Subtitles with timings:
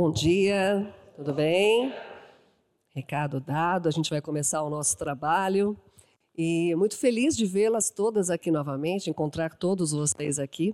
[0.00, 1.92] Bom dia, tudo bem?
[2.94, 5.76] Recado dado, a gente vai começar o nosso trabalho.
[6.36, 10.72] E muito feliz de vê-las todas aqui novamente, encontrar todos vocês aqui,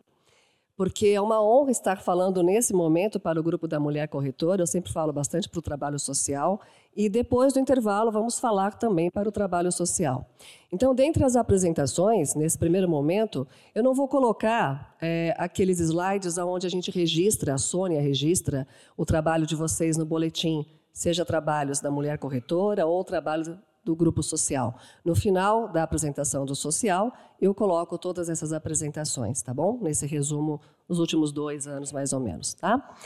[0.77, 4.63] porque é uma honra estar falando nesse momento para o grupo da Mulher Corretora.
[4.63, 6.61] Eu sempre falo bastante para o trabalho social
[6.97, 10.29] e depois do intervalo vamos falar também para o trabalho social.
[10.73, 16.67] Então, dentre as apresentações, nesse primeiro momento, eu não vou colocar é, aqueles slides onde
[16.67, 21.91] a gente registra, a Sônia registra o trabalho de vocês no boletim, seja trabalhos da
[21.91, 24.77] mulher corretora ou trabalho do grupo social.
[25.05, 29.79] No final da apresentação do social, eu coloco todas essas apresentações, tá bom?
[29.81, 32.97] Nesse resumo, os últimos dois anos, mais ou menos, tá?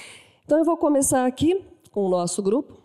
[0.44, 2.78] Então, eu vou começar aqui com o nosso grupo.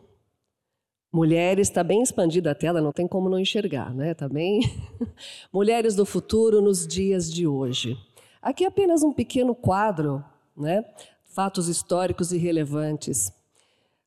[1.12, 4.16] Mulheres, está bem expandida a tela, não tem como não enxergar, né?
[4.16, 4.62] Tá bem?
[5.54, 7.96] Mulheres do futuro nos dias de hoje.
[8.42, 10.26] Aqui é apenas um pequeno quadro,
[10.58, 10.84] né?
[11.26, 13.32] Fatos históricos e relevantes.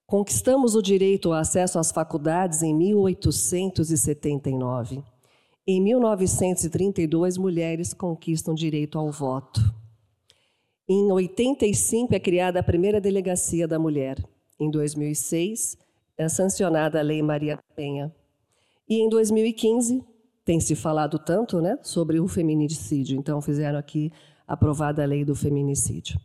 [0.07, 5.03] Conquistamos o direito ao acesso às faculdades em 1879.
[5.67, 9.61] Em 1932, mulheres conquistam direito ao voto.
[10.89, 14.25] Em 85 é criada a primeira delegacia da mulher.
[14.61, 15.77] Em 2006,
[16.17, 18.15] é sancionada a Lei Maria Penha.
[18.89, 20.05] E em 2015,
[20.45, 24.12] tem se falado tanto né, sobre o feminicídio, então fizeram aqui
[24.47, 26.21] aprovada a lei do feminicídio.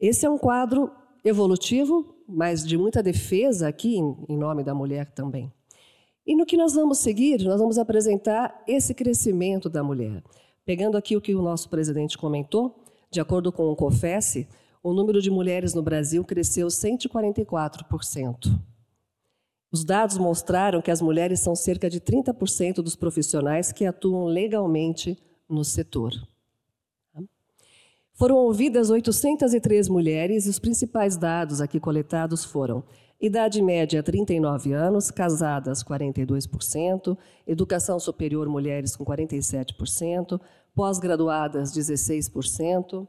[0.00, 0.90] Esse é um quadro
[1.24, 5.52] evolutivo, mas de muita defesa aqui em, em nome da mulher também.
[6.26, 10.22] E no que nós vamos seguir, nós vamos apresentar esse crescimento da mulher.
[10.64, 14.46] Pegando aqui o que o nosso presidente comentou, de acordo com o COFES,
[14.82, 18.58] o número de mulheres no Brasil cresceu 144%.
[19.72, 25.16] Os dados mostraram que as mulheres são cerca de 30% dos profissionais que atuam legalmente
[25.48, 26.12] no setor.
[28.14, 32.84] Foram ouvidas 803 mulheres e os principais dados aqui coletados foram
[33.20, 37.16] idade média 39 anos, casadas 42%,
[37.46, 40.40] educação superior mulheres com 47%,
[40.74, 43.06] pós-graduadas 16%,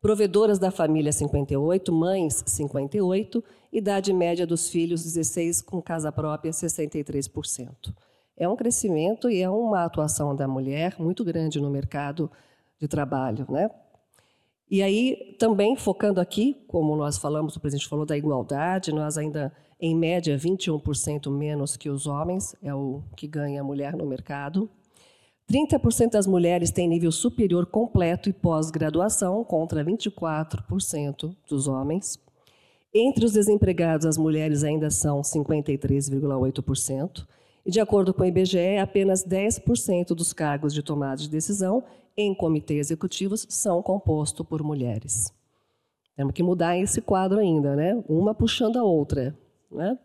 [0.00, 3.42] provedoras da família 58, mães 58,
[3.72, 7.94] idade média dos filhos 16 com casa própria 63%.
[8.36, 12.30] É um crescimento e é uma atuação da mulher muito grande no mercado
[12.80, 13.70] de trabalho, né?
[14.70, 19.52] E aí também focando aqui, como nós falamos, o presidente falou da igualdade, nós ainda
[19.80, 24.70] em média 21% menos que os homens é o que ganha a mulher no mercado.
[25.50, 32.18] 30% das mulheres têm nível superior completo e pós-graduação, contra 24% dos homens.
[32.94, 37.26] Entre os desempregados, as mulheres ainda são 53,8%.
[37.66, 41.82] E, de acordo com o IBGE, apenas 10% dos cargos de tomada de decisão
[42.16, 45.32] em comitês executivos são compostos por mulheres.
[46.16, 48.02] Temos que mudar esse quadro ainda, né?
[48.08, 49.36] Uma puxando a outra,
[49.70, 49.98] né?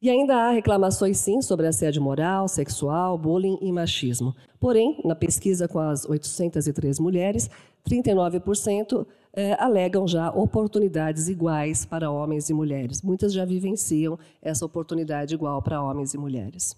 [0.00, 4.32] E ainda há reclamações, sim, sobre assédio moral, sexual, bullying e machismo.
[4.60, 7.50] Porém, na pesquisa com as 803 mulheres,
[7.88, 13.02] 39% é, alegam já oportunidades iguais para homens e mulheres.
[13.02, 16.76] Muitas já vivenciam essa oportunidade igual para homens e mulheres.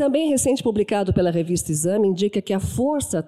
[0.00, 3.22] Também recente publicado pela revista Exame indica que a força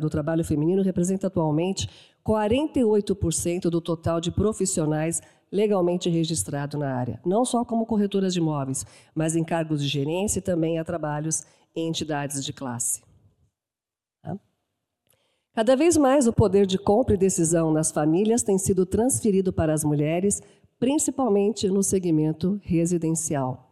[0.00, 1.88] do trabalho feminino representa atualmente
[2.26, 8.84] 48% do total de profissionais legalmente registrado na área, não só como corretoras de imóveis,
[9.14, 13.00] mas em cargos de gerência e também a trabalhos em entidades de classe.
[14.20, 14.36] Tá?
[15.54, 19.72] Cada vez mais o poder de compra e decisão nas famílias tem sido transferido para
[19.72, 20.42] as mulheres,
[20.80, 23.67] principalmente no segmento residencial.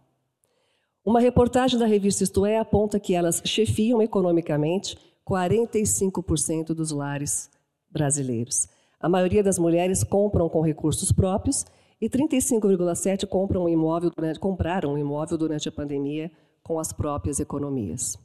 [1.07, 7.49] Uma reportagem da revista Isto É aponta que elas chefiam economicamente 45% dos lares
[7.89, 8.67] brasileiros.
[8.99, 11.65] A maioria das mulheres compram com recursos próprios
[12.01, 16.29] e 35,7% compram um imóvel durante, compraram um imóvel durante a pandemia
[16.61, 18.19] com as próprias economias.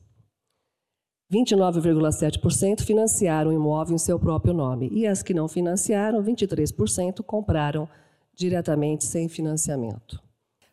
[1.32, 7.88] 29,7% financiaram o imóvel em seu próprio nome e as que não financiaram, 23%, compraram
[8.34, 10.20] diretamente sem financiamento.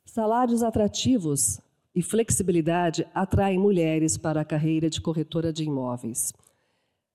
[0.07, 1.61] Salários atrativos
[1.99, 6.33] e flexibilidade atraem mulheres para a carreira de corretora de imóveis.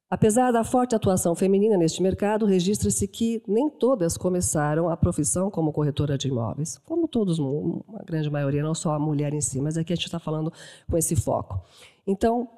[0.10, 5.72] Apesar da forte atuação feminina neste mercado, registra-se que nem todas começaram a profissão como
[5.72, 6.78] corretora de imóveis.
[6.80, 10.06] Como todos, uma grande maioria, não só a mulher em si, mas aqui a gente
[10.06, 10.52] está falando
[10.92, 11.62] com esse foco.
[12.06, 12.50] Então,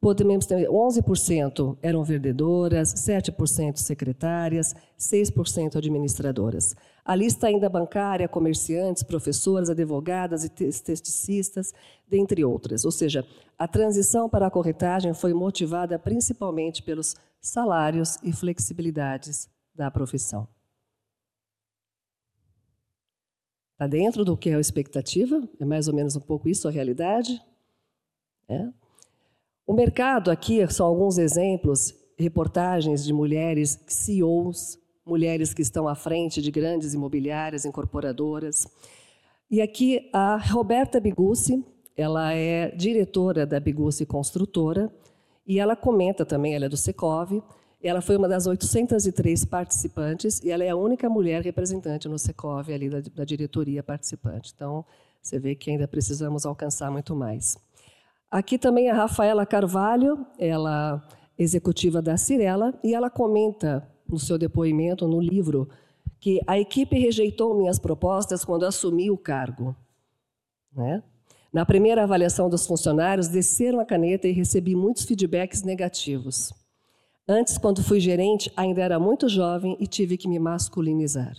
[0.00, 6.74] podemos ter 11% eram vendedoras, 7% secretárias, 6% administradoras.
[7.04, 11.74] A lista ainda bancária, comerciantes, professoras, advogadas e esteticistas,
[12.08, 12.84] dentre outras.
[12.84, 13.26] Ou seja,
[13.58, 20.48] a transição para a corretagem foi motivada principalmente pelos salários e flexibilidades da profissão.
[23.72, 25.46] Está dentro do que é a expectativa?
[25.58, 27.42] É mais ou menos um pouco isso a realidade?
[28.48, 28.79] É.
[29.70, 34.76] O mercado aqui são alguns exemplos, reportagens de mulheres CEOs,
[35.06, 38.66] mulheres que estão à frente de grandes imobiliárias, incorporadoras.
[39.48, 41.64] E aqui a Roberta Bigucci,
[41.96, 44.92] ela é diretora da Bigucci Construtora,
[45.46, 47.40] e ela comenta também, ela é do Secov,
[47.80, 52.72] ela foi uma das 803 participantes e ela é a única mulher representante no Secov,
[52.72, 54.52] ali da, da diretoria participante.
[54.52, 54.84] Então,
[55.22, 57.56] você vê que ainda precisamos alcançar muito mais.
[58.30, 61.02] Aqui também a Rafaela Carvalho, ela
[61.36, 65.68] é executiva da Cirela, e ela comenta no seu depoimento, no livro,
[66.20, 69.74] que a equipe rejeitou minhas propostas quando assumi o cargo.
[70.72, 71.02] Né?
[71.52, 76.52] Na primeira avaliação dos funcionários, desceram a caneta e recebi muitos feedbacks negativos.
[77.26, 81.34] Antes, quando fui gerente, ainda era muito jovem e tive que me masculinizar.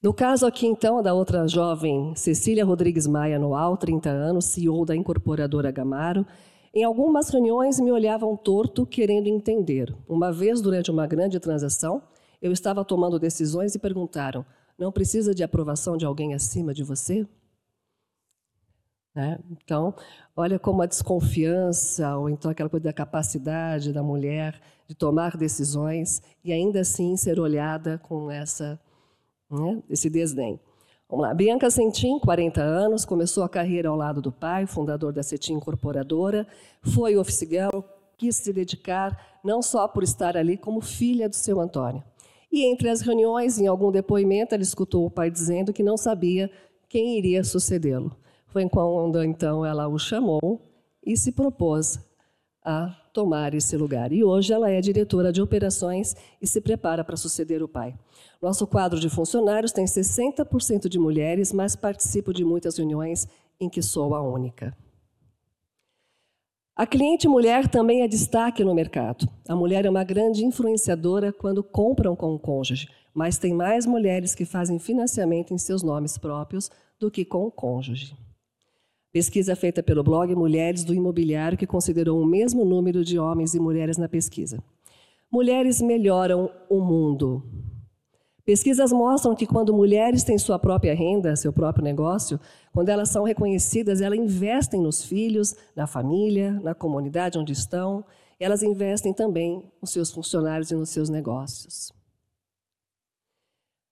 [0.00, 4.94] No caso aqui, então, da outra jovem, Cecília Rodrigues Maia Noal, 30 anos, CEO da
[4.94, 6.24] incorporadora Gamaro,
[6.72, 9.92] em algumas reuniões me olhavam torto, querendo entender.
[10.08, 12.00] Uma vez, durante uma grande transação,
[12.40, 14.46] eu estava tomando decisões e perguntaram:
[14.78, 17.26] não precisa de aprovação de alguém acima de você?
[19.12, 19.40] Né?
[19.50, 19.92] Então,
[20.36, 26.22] olha como a desconfiança, ou então aquela coisa da capacidade da mulher de tomar decisões
[26.44, 28.78] e ainda assim ser olhada com essa,
[29.50, 30.60] né, esse desdém.
[31.08, 31.32] Vamos lá.
[31.32, 36.46] Bianca Sentim, 40 anos, começou a carreira ao lado do pai, fundador da Cetim Incorporadora,
[36.82, 37.80] foi office girl,
[38.18, 42.02] quis se dedicar não só por estar ali, como filha do seu Antônio.
[42.52, 46.50] E entre as reuniões, em algum depoimento, ela escutou o pai dizendo que não sabia
[46.88, 48.14] quem iria sucedê-lo.
[48.46, 50.60] Foi quando então ela o chamou
[51.04, 51.98] e se propôs
[52.64, 54.12] a tomar esse lugar.
[54.12, 57.92] E hoje ela é diretora de operações e se prepara para suceder o pai.
[58.40, 63.26] Nosso quadro de funcionários tem 60% de mulheres, mas participo de muitas reuniões
[63.58, 64.72] em que sou a única.
[66.76, 69.28] A cliente mulher também é destaque no mercado.
[69.48, 74.32] A mulher é uma grande influenciadora quando compram com o cônjuge, mas tem mais mulheres
[74.32, 76.70] que fazem financiamento em seus nomes próprios
[77.00, 78.27] do que com o cônjuge.
[79.10, 83.58] Pesquisa feita pelo blog Mulheres do Imobiliário, que considerou o mesmo número de homens e
[83.58, 84.62] mulheres na pesquisa.
[85.32, 87.42] Mulheres melhoram o mundo.
[88.44, 92.38] Pesquisas mostram que quando mulheres têm sua própria renda, seu próprio negócio,
[92.72, 98.04] quando elas são reconhecidas, elas investem nos filhos, na família, na comunidade onde estão,
[98.38, 101.97] elas investem também nos seus funcionários e nos seus negócios.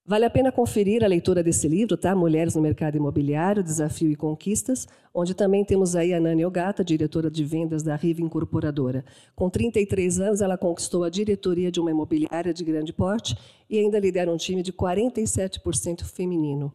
[0.08, 2.14] Vale a pena conferir a leitura desse livro, tá?
[2.14, 7.28] Mulheres no Mercado Imobiliário, Desafio e Conquistas, onde também temos aí a Nani Ogata, diretora
[7.28, 9.04] de vendas da Riva Incorporadora.
[9.34, 13.36] Com 33 anos, ela conquistou a diretoria de uma imobiliária de grande porte
[13.68, 16.72] e ainda lidera um time de 47% feminino.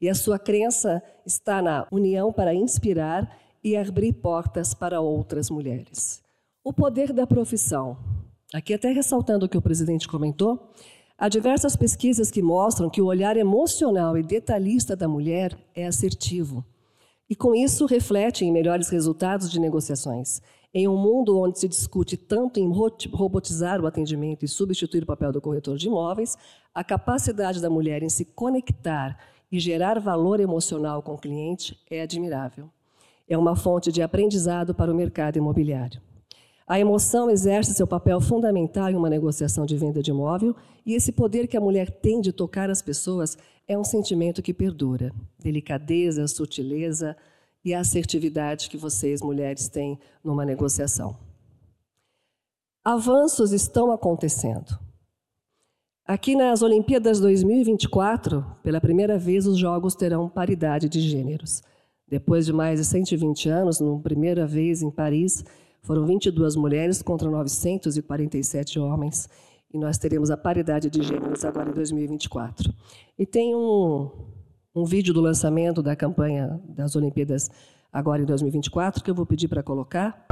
[0.00, 6.22] E a sua crença está na união para inspirar e abrir portas para outras mulheres.
[6.64, 7.98] O poder da profissão.
[8.54, 10.72] Aqui até ressaltando o que o presidente comentou,
[11.22, 16.64] Há diversas pesquisas que mostram que o olhar emocional e detalhista da mulher é assertivo.
[17.30, 20.42] E com isso reflete em melhores resultados de negociações.
[20.74, 22.68] Em um mundo onde se discute tanto em
[23.12, 26.36] robotizar o atendimento e substituir o papel do corretor de imóveis,
[26.74, 29.16] a capacidade da mulher em se conectar
[29.52, 32.68] e gerar valor emocional com o cliente é admirável.
[33.28, 36.02] É uma fonte de aprendizado para o mercado imobiliário.
[36.72, 41.12] A emoção exerce seu papel fundamental em uma negociação de venda de imóvel e esse
[41.12, 43.36] poder que a mulher tem de tocar as pessoas
[43.68, 45.12] é um sentimento que perdura.
[45.38, 47.14] Delicadeza, sutileza
[47.62, 51.14] e assertividade que vocês, mulheres, têm numa negociação.
[52.82, 54.78] Avanços estão acontecendo.
[56.06, 61.62] Aqui nas Olimpíadas 2024, pela primeira vez, os Jogos terão paridade de gêneros.
[62.08, 65.44] Depois de mais de 120 anos, na primeira vez em Paris,
[65.82, 69.28] foram 22 mulheres contra 947 homens.
[69.72, 72.72] E nós teremos a paridade de gêneros agora em 2024.
[73.18, 74.10] E tem um,
[74.74, 77.50] um vídeo do lançamento da campanha das Olimpíadas
[77.92, 80.26] agora em 2024 que eu vou pedir para colocar.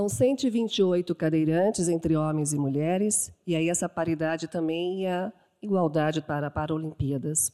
[0.00, 5.30] São 128 cadeirantes entre homens e mulheres, e aí essa paridade também e a
[5.60, 7.52] igualdade para Paralimpíadas.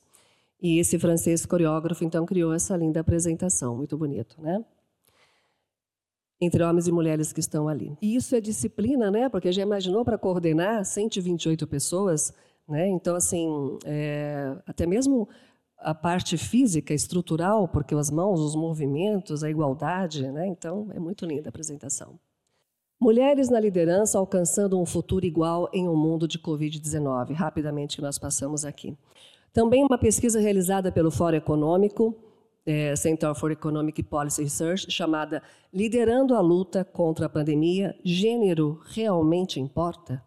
[0.62, 4.64] E esse francês coreógrafo, então, criou essa linda apresentação, muito bonito, né?
[6.40, 7.98] Entre homens e mulheres que estão ali.
[8.00, 9.28] E isso é disciplina, né?
[9.28, 12.32] Porque já imaginou para coordenar 128 pessoas,
[12.68, 12.86] né?
[12.86, 15.28] Então, assim, é, até mesmo
[15.78, 20.46] a parte física, estrutural, porque as mãos, os movimentos, a igualdade, né?
[20.46, 22.16] Então, é muito linda a apresentação.
[22.98, 28.18] Mulheres na liderança alcançando um futuro igual em um mundo de Covid-19, rapidamente que nós
[28.18, 28.96] passamos aqui.
[29.52, 32.14] Também uma pesquisa realizada pelo Fórum Econômico,
[32.64, 39.60] é, Center for Economic Policy Research, chamada Liderando a Luta contra a Pandemia, Gênero Realmente
[39.60, 40.25] Importa?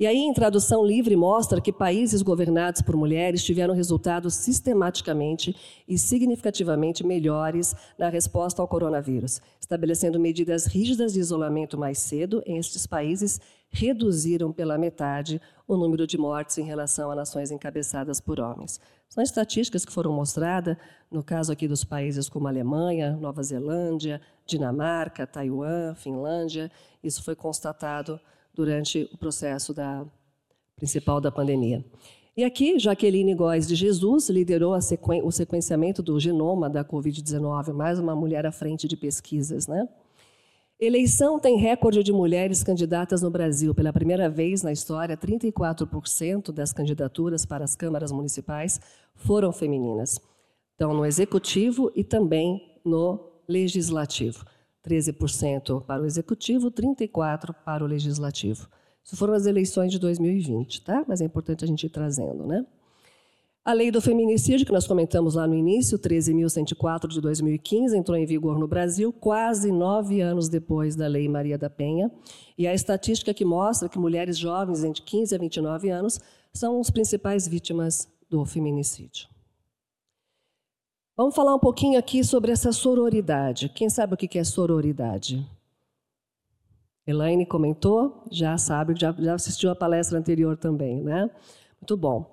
[0.00, 5.54] E aí, em tradução livre, mostra que países governados por mulheres tiveram resultados sistematicamente
[5.86, 12.42] e significativamente melhores na resposta ao coronavírus, estabelecendo medidas rígidas de isolamento mais cedo.
[12.46, 15.38] Em estes países, reduziram pela metade
[15.68, 18.80] o número de mortes em relação a nações encabeçadas por homens.
[19.06, 20.78] São estatísticas que foram mostradas,
[21.10, 26.72] no caso aqui dos países como Alemanha, Nova Zelândia, Dinamarca, Taiwan, Finlândia.
[27.04, 28.18] Isso foi constatado
[28.54, 30.04] durante o processo da,
[30.76, 31.84] principal da pandemia.
[32.36, 37.98] E aqui, Jaqueline Góes de Jesus liderou sequen o sequenciamento do genoma da Covid-19, mais
[37.98, 39.66] uma mulher à frente de pesquisas.
[39.66, 39.86] Né?
[40.80, 43.74] Eleição tem recorde de mulheres candidatas no Brasil.
[43.74, 48.80] Pela primeira vez na história, 34% das candidaturas para as câmaras municipais
[49.14, 50.18] foram femininas.
[50.74, 54.46] Então, no executivo e também no legislativo.
[54.86, 58.68] 13% para o executivo, 34% para o legislativo.
[59.04, 61.04] Isso foram as eleições de 2020, tá?
[61.06, 62.64] Mas é importante a gente ir trazendo, né?
[63.62, 68.24] A lei do feminicídio, que nós comentamos lá no início, 13.104 de 2015, entrou em
[68.24, 72.10] vigor no Brasil quase nove anos depois da Lei Maria da Penha.
[72.56, 76.18] E a estatística que mostra que mulheres jovens entre 15 a 29 anos
[76.54, 79.28] são as principais vítimas do feminicídio.
[81.20, 83.68] Vamos falar um pouquinho aqui sobre essa sororidade.
[83.68, 85.46] Quem sabe o que é sororidade?
[87.06, 91.28] Elaine comentou, já sabe, já, já assistiu a palestra anterior também, né?
[91.78, 92.24] Muito bom.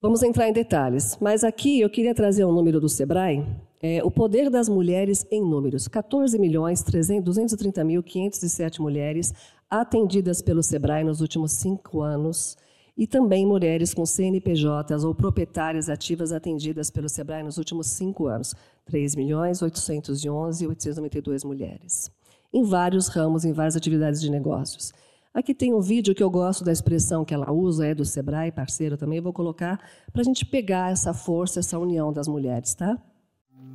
[0.00, 3.44] Vamos entrar em detalhes, mas aqui eu queria trazer um número do Sebrae,
[3.82, 5.88] é, o poder das mulheres em números.
[5.88, 9.34] 14 milhões 230 mil 507 mulheres
[9.68, 12.56] atendidas pelo Sebrae nos últimos cinco anos
[12.96, 18.54] e também mulheres com CNPJs ou proprietárias ativas atendidas pelo SEBRAE nos últimos cinco anos,
[18.84, 22.10] 3 milhões 811 892 mulheres,
[22.52, 24.92] em vários ramos, em várias atividades de negócios.
[25.32, 28.52] Aqui tem um vídeo que eu gosto da expressão que ela usa, é do Sebrae,
[28.52, 29.80] parceiro também, vou colocar
[30.12, 32.96] para a gente pegar essa força, essa união das mulheres, tá?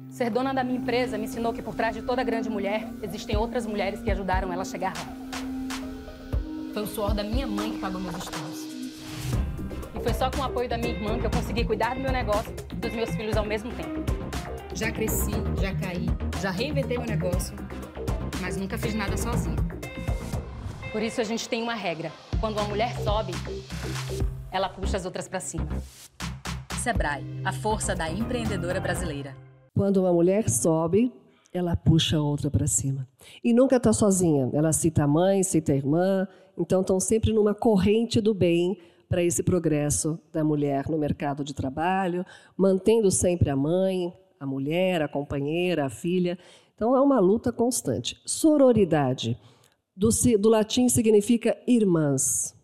[0.10, 3.36] Ser dona da minha empresa me ensinou que por trás de toda grande mulher existem
[3.36, 5.30] outras mulheres que ajudaram ela a chegar lá.
[6.74, 8.49] Foi o suor da minha mãe que pagou meus estudos.
[10.10, 12.52] Foi só com o apoio da minha irmã que eu consegui cuidar do meu negócio
[12.72, 14.04] e dos meus filhos ao mesmo tempo.
[14.74, 15.30] Já cresci,
[15.62, 16.08] já caí,
[16.42, 17.56] já reinventei meu negócio,
[18.42, 19.56] mas nunca fiz nada sozinha.
[20.92, 22.12] Por isso a gente tem uma regra.
[22.40, 23.34] Quando uma mulher sobe,
[24.52, 25.68] ela puxa as outras para cima.
[26.82, 29.38] Sebrae, a força da empreendedora brasileira.
[29.76, 31.14] Quando uma mulher sobe,
[31.54, 33.08] ela puxa a outra para cima.
[33.44, 34.50] E nunca está sozinha.
[34.54, 38.76] Ela cita a mãe, cita a irmã, então estão sempre numa corrente do bem
[39.10, 42.24] para esse progresso da mulher no mercado de trabalho,
[42.56, 46.38] mantendo sempre a mãe, a mulher, a companheira, a filha.
[46.76, 48.22] Então é uma luta constante.
[48.26, 49.38] Sororidade,
[49.98, 52.56] do, do latim significa irmãs.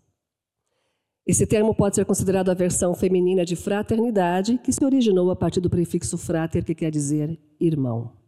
[1.27, 5.59] Esse termo pode ser considerado a versão feminina de fraternidade, que se originou a partir
[5.59, 8.24] do prefixo frater, que quer dizer irmão.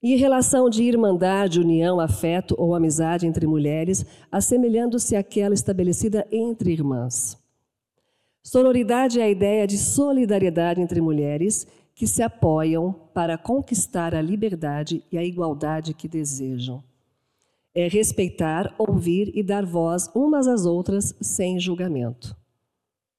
[0.00, 7.36] E relação de irmandade, união, afeto ou amizade entre mulheres, assemelhando-se àquela estabelecida entre irmãs.
[8.42, 15.02] Sororidade é a ideia de solidariedade entre mulheres que se apoiam para conquistar a liberdade
[15.10, 16.82] e a igualdade que desejam.
[17.74, 22.36] É respeitar, ouvir e dar voz umas às outras sem julgamento.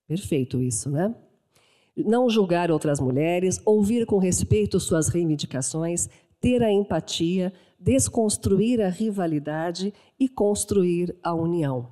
[0.08, 1.14] Perfeito isso, né?
[1.96, 9.94] Não julgar outras mulheres, ouvir com respeito suas reivindicações, ter a empatia, desconstruir a rivalidade
[10.20, 11.90] e construir a união.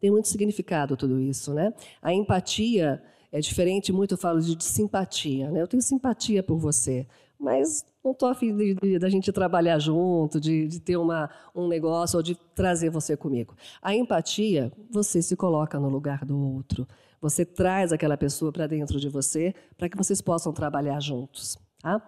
[0.00, 1.72] Tem muito significado tudo isso, né?
[2.02, 5.62] A empatia é diferente, muito eu falo de, simpatia, né?
[5.62, 7.06] Eu tenho simpatia por você,
[7.38, 8.54] mas não estou afim
[8.98, 13.56] da gente trabalhar junto, de, de, ter uma, um negócio ou de trazer você comigo.
[13.82, 16.86] A empatia, você se coloca no lugar do outro.
[17.20, 21.56] Você traz aquela pessoa para dentro de você para que vocês possam trabalhar juntos.
[21.80, 22.00] Tá?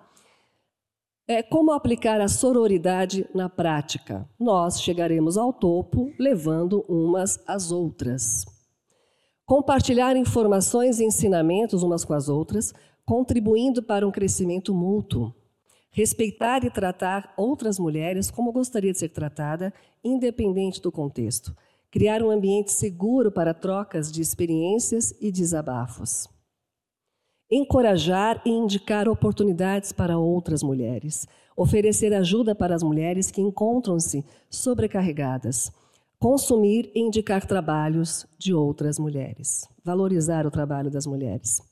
[1.29, 4.31] É como aplicar a sororidade na prática.
[4.39, 8.45] Nós chegaremos ao topo levando umas às outras.
[9.45, 12.73] Compartilhar informações e ensinamentos umas com as outras,
[13.05, 15.35] contribuindo para um crescimento mútuo.
[15.91, 21.57] Respeitar e tratar outras mulheres como gostaria de ser tratada, independente do contexto.
[21.91, 26.36] Criar um ambiente seguro para trocas de experiências e desabafos.
[27.51, 31.29] Encorajar e indicar oportunidades para outras mulheres.
[31.57, 35.71] Oferecer ajuda para as mulheres que encontram-se sobrecarregadas.
[36.19, 39.69] Consumir e indicar trabalhos de outras mulheres.
[39.85, 41.63] Valorizar o trabalho das mulheres.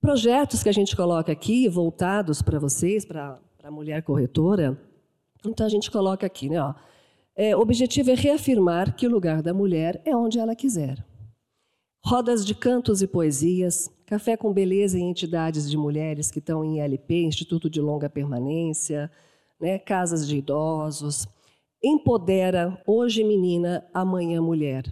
[0.00, 4.80] Projetos que a gente coloca aqui, voltados para vocês, para a mulher corretora.
[5.44, 6.62] Então, a gente coloca aqui, né?
[6.62, 6.74] Ó,
[7.34, 11.04] é, o objetivo é reafirmar que o lugar da mulher é onde ela quiser.
[12.02, 16.80] Rodas de cantos e poesias, café com beleza em entidades de mulheres que estão em
[16.80, 19.10] ILP, Instituto de Longa Permanência,
[19.60, 21.26] né, casas de idosos.
[21.82, 24.84] Empodera, hoje menina, amanhã mulher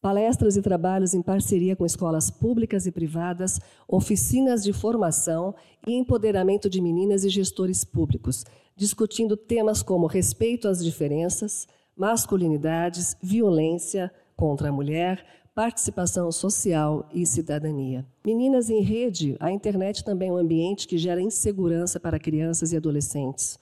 [0.00, 5.54] palestras e trabalhos em parceria com escolas públicas e privadas, oficinas de formação
[5.86, 14.10] e empoderamento de meninas e gestores públicos, discutindo temas como respeito às diferenças, masculinidades, violência
[14.34, 18.06] contra a mulher, participação social e cidadania.
[18.24, 22.78] Meninas em Rede, a internet também é um ambiente que gera insegurança para crianças e
[22.78, 23.58] adolescentes.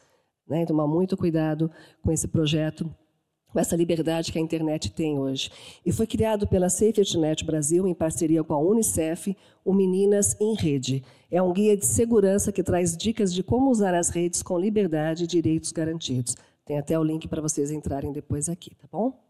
[0.49, 0.65] Né?
[0.65, 1.69] Tomar muito cuidado
[2.01, 2.89] com esse projeto
[3.53, 5.51] com essa liberdade que a internet tem hoje.
[5.85, 11.03] E foi criado pela SafetyNet Brasil, em parceria com a Unicef, o Meninas em Rede.
[11.29, 15.25] É um guia de segurança que traz dicas de como usar as redes com liberdade
[15.25, 16.37] e direitos garantidos.
[16.65, 19.28] Tem até o link para vocês entrarem depois aqui, tá bom?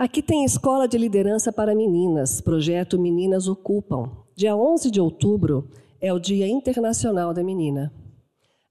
[0.00, 4.10] Aqui tem Escola de Liderança para Meninas, projeto Meninas Ocupam.
[4.34, 5.68] Dia 11 de outubro
[6.00, 7.92] é o Dia Internacional da Menina.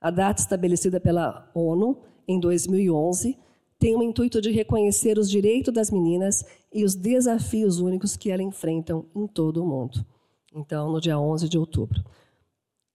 [0.02, 3.38] A data estabelecida pela ONU em 2011
[3.78, 8.48] tem o intuito de reconhecer os direitos das meninas e os desafios únicos que elas
[8.48, 10.04] enfrentam em todo o mundo.
[10.52, 12.04] Então, no dia 11 de outubro.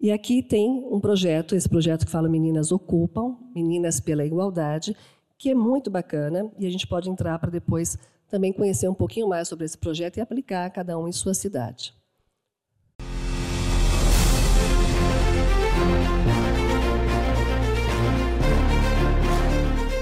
[0.00, 4.96] E aqui tem um projeto, esse projeto que fala Meninas Ocupam, Meninas pela Igualdade,
[5.38, 7.96] que é muito bacana e a gente pode entrar para depois
[8.34, 11.94] também conhecer um pouquinho mais sobre esse projeto e aplicar cada um em sua cidade.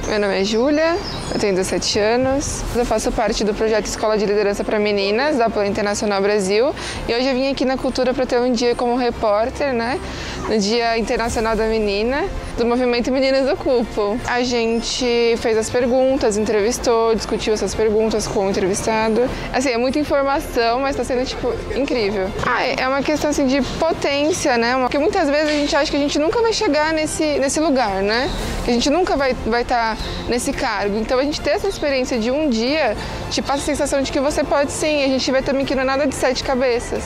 [0.09, 0.95] Meu nome é Júlia,
[1.35, 2.62] eu tenho 17 anos.
[2.77, 6.75] Eu faço parte do projeto Escola de Liderança para Meninas da Plan Internacional Brasil.
[7.09, 9.99] E hoje eu vim aqui na Cultura para ter um dia como repórter, né?
[10.47, 12.25] No Dia Internacional da Menina,
[12.59, 14.18] do movimento Meninas Ocupam.
[14.27, 19.23] A gente fez as perguntas, entrevistou, discutiu essas perguntas com o entrevistado.
[19.53, 22.29] Assim, é muita informação, mas está sendo, tipo, incrível.
[22.47, 24.77] Ah, é uma questão, assim, de potência, né?
[24.79, 28.03] Porque muitas vezes a gente acha que a gente nunca vai chegar nesse, nesse lugar,
[28.03, 28.31] né?
[28.64, 29.97] Que a gente nunca vai estar vai tá
[30.29, 30.99] nesse cargo.
[30.99, 32.96] Então a gente ter essa experiência de um dia
[33.30, 35.04] te passa a sensação de que você pode sim.
[35.04, 37.04] A gente vê também que não é nada de sete cabeças.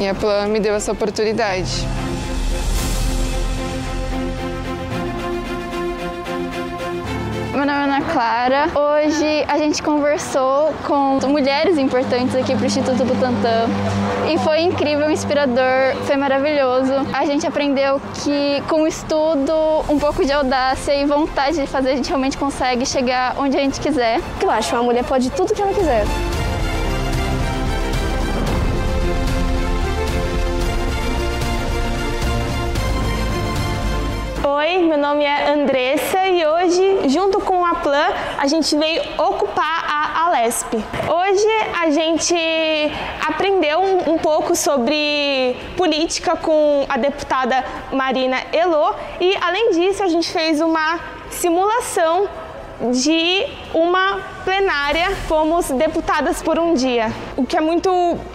[0.00, 1.86] E a Plan me deu essa oportunidade.
[7.66, 8.68] Meu nome é Ana Clara.
[8.78, 13.66] Hoje a gente conversou com mulheres importantes aqui para o Instituto Butantan
[14.32, 16.92] e foi incrível, inspirador, foi maravilhoso.
[17.12, 19.52] A gente aprendeu que com estudo,
[19.88, 23.60] um pouco de audácia e vontade de fazer, a gente realmente consegue chegar onde a
[23.60, 24.20] gente quiser.
[24.40, 26.04] Eu acho, uma mulher pode tudo que ela quiser.
[34.48, 37.40] Oi, meu nome é Andressa e hoje, junto
[37.86, 40.74] Plan, a gente veio ocupar a Alesp.
[40.74, 41.46] Hoje
[41.80, 42.34] a gente
[43.24, 50.08] aprendeu um, um pouco sobre política com a deputada Marina Elô e, além disso, a
[50.08, 50.98] gente fez uma
[51.30, 52.28] simulação
[52.90, 57.88] de uma plenária, fomos deputadas por um dia, o que é muito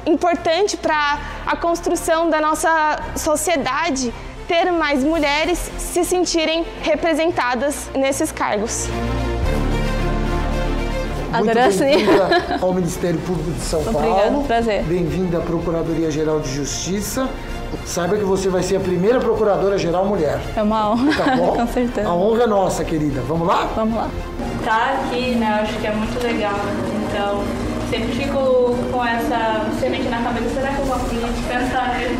[0.05, 4.13] importante para a construção da nossa sociedade
[4.47, 8.87] ter mais mulheres se sentirem representadas nesses cargos.
[11.31, 14.43] Muito bem-vinda ao Ministério Público de São Obrigada, Paulo.
[14.43, 14.83] prazer.
[14.83, 17.29] Bem-vinda à Procuradoria-Geral de Justiça.
[17.85, 20.39] Saiba que você vai ser a primeira Procuradora-Geral mulher.
[20.55, 21.55] É uma honra, Tá bom?
[21.55, 22.07] com certeza.
[22.07, 23.21] A honra é nossa, querida.
[23.21, 23.69] Vamos lá?
[23.75, 24.09] Vamos lá.
[24.65, 26.55] Tá aqui, né, eu acho que é muito legal.
[27.09, 27.43] Então,
[27.89, 32.17] sempre fico com essa semente na cabeça, será que eu vou política, sabe?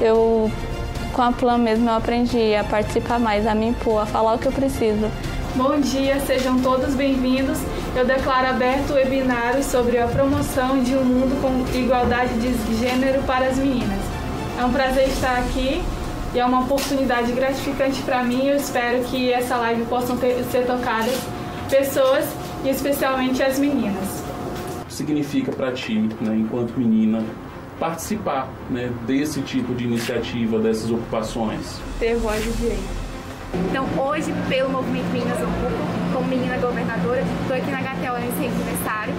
[0.00, 0.50] Eu,
[1.12, 4.38] com a Plan mesmo, eu aprendi a participar mais, a me impor, a falar o
[4.38, 5.10] que eu preciso.
[5.56, 7.58] Bom dia, sejam todos bem-vindos.
[7.96, 13.22] Eu declaro aberto o webinário sobre a promoção de um mundo com igualdade de gênero
[13.22, 13.98] para as meninas.
[14.58, 15.82] É um prazer estar aqui
[16.34, 18.46] e é uma oportunidade gratificante para mim.
[18.46, 21.10] Eu espero que essa live possa ter, ser tocada
[21.70, 22.26] pessoas
[22.62, 24.22] e especialmente as meninas.
[24.90, 27.24] Significa para ti, né, enquanto menina,
[27.80, 31.80] participar né, desse tipo de iniciativa, dessas ocupações?
[31.98, 33.05] Ter voz de direito.
[33.68, 35.70] Então, hoje, pelo Movimento Meninas Ocupa,
[36.12, 39.14] como menina governadora, estou aqui na HTL nesse aniversário.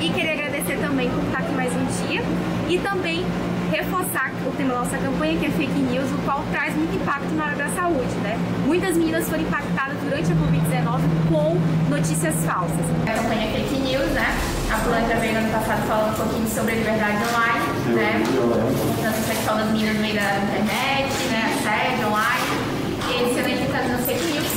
[0.00, 2.22] E queria agradecer também por estar aqui mais um dia
[2.68, 3.24] e também
[3.70, 7.34] reforçar o tema da nossa campanha, que é fake news, o qual traz muito impacto
[7.34, 8.38] na área da saúde, né?
[8.64, 11.56] Muitas meninas foram impactadas durante a Covid-19 com
[11.90, 12.86] notícias falsas.
[13.06, 14.34] A campanha fake news, né?
[14.70, 18.12] A Planta veio no ano passado falando um pouquinho sobre a liberdade online, né?
[18.14, 21.54] A importância sexual das meninas no meio da internet, né?
[21.58, 22.55] Assédio online.
[23.16, 24.52] E esse ano a gente está trazendo fake news,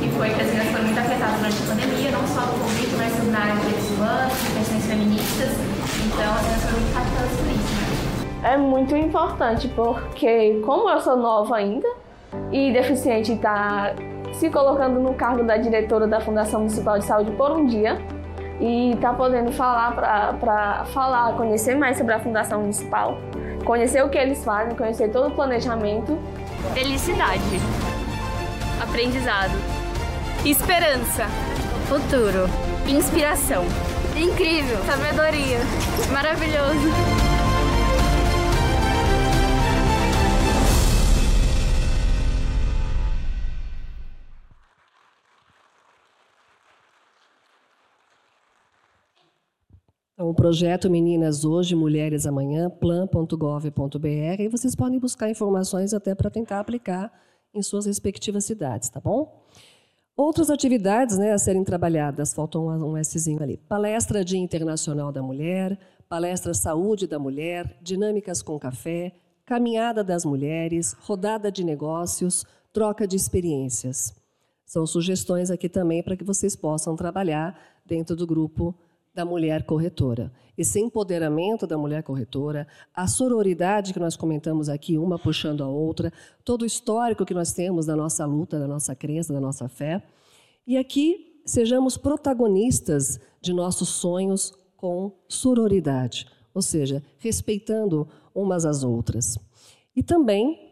[0.00, 2.96] que foi que as meninas foram muito afetadas durante a pandemia, não só no Covid,
[2.96, 5.50] mas na área de direitos humanos, questões feministas.
[6.06, 7.90] Então, as meninas foram muito impactadas por isso, né?
[8.42, 11.88] é muito importante porque, como eu sou nova ainda
[12.50, 13.94] e deficiente está
[14.32, 17.98] se colocando no cargo da diretora da Fundação Municipal de Saúde por um dia
[18.58, 23.18] e está podendo falar para falar, conhecer mais sobre a Fundação Municipal,
[23.64, 26.18] conhecer o que eles fazem, conhecer todo o planejamento.
[26.74, 27.40] Felicidade,
[29.00, 29.54] aprendizado,
[30.44, 31.26] esperança,
[31.88, 32.44] futuro,
[32.86, 33.64] inspiração,
[34.14, 35.56] incrível, sabedoria,
[36.12, 36.90] maravilhoso.
[50.12, 56.28] Então, o projeto Meninas Hoje, Mulheres Amanhã, plan.gov.br, e vocês podem buscar informações até para
[56.28, 57.10] tentar aplicar
[57.52, 59.44] em suas respectivas cidades, tá bom?
[60.16, 63.56] Outras atividades né, a serem trabalhadas, faltou um, um Szinho ali.
[63.56, 69.12] Palestra Dia Internacional da Mulher, palestra Saúde da Mulher, Dinâmicas com Café,
[69.46, 74.14] Caminhada das Mulheres, Rodada de Negócios, Troca de Experiências.
[74.66, 78.74] São sugestões aqui também para que vocês possam trabalhar dentro do grupo
[79.14, 80.32] da mulher corretora.
[80.56, 86.12] Esse empoderamento da mulher corretora, a sororidade que nós comentamos aqui, uma puxando a outra,
[86.44, 90.02] todo o histórico que nós temos da nossa luta, da nossa crença, da nossa fé.
[90.66, 99.38] E aqui sejamos protagonistas de nossos sonhos com sororidade, ou seja, respeitando umas às outras.
[99.94, 100.70] E também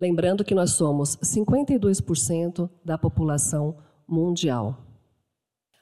[0.00, 4.91] lembrando que nós somos 52% da população mundial.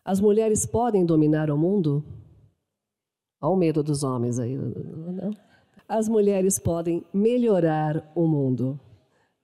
[0.05, 2.05] As mulheres podem dominar o mundo?
[3.41, 4.57] Olha o medo dos homens aí.
[5.89, 8.79] As mulheres podem melhorar o mundo,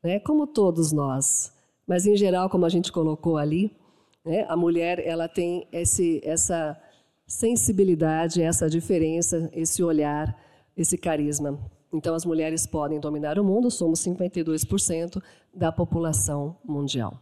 [0.02, 0.20] né?
[0.20, 1.52] como todos nós.
[1.86, 3.76] Mas, em geral, como a gente colocou ali,
[4.24, 4.44] né?
[4.48, 6.80] a mulher ela tem esse, essa
[7.26, 10.36] sensibilidade, essa diferença, esse olhar,
[10.76, 11.58] esse carisma.
[11.92, 15.22] Então, as mulheres podem dominar o mundo, somos 52%
[15.54, 17.18] da população mundial.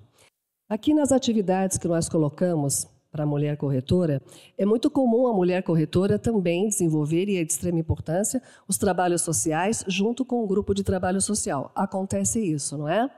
[0.69, 4.21] Aqui nas atividades que nós colocamos, para a mulher corretora,
[4.59, 9.23] é muito comum a mulher corretora também desenvolver, e é de extrema importância, os trabalhos
[9.23, 11.71] sociais junto com o grupo de trabalho social.
[11.77, 13.09] Acontece isso, não é?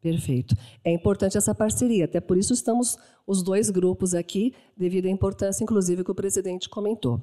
[0.00, 0.54] Perfeito.
[0.84, 5.64] É importante essa parceria, até por isso estamos os dois grupos aqui, devido à importância,
[5.64, 7.20] inclusive, que o presidente comentou.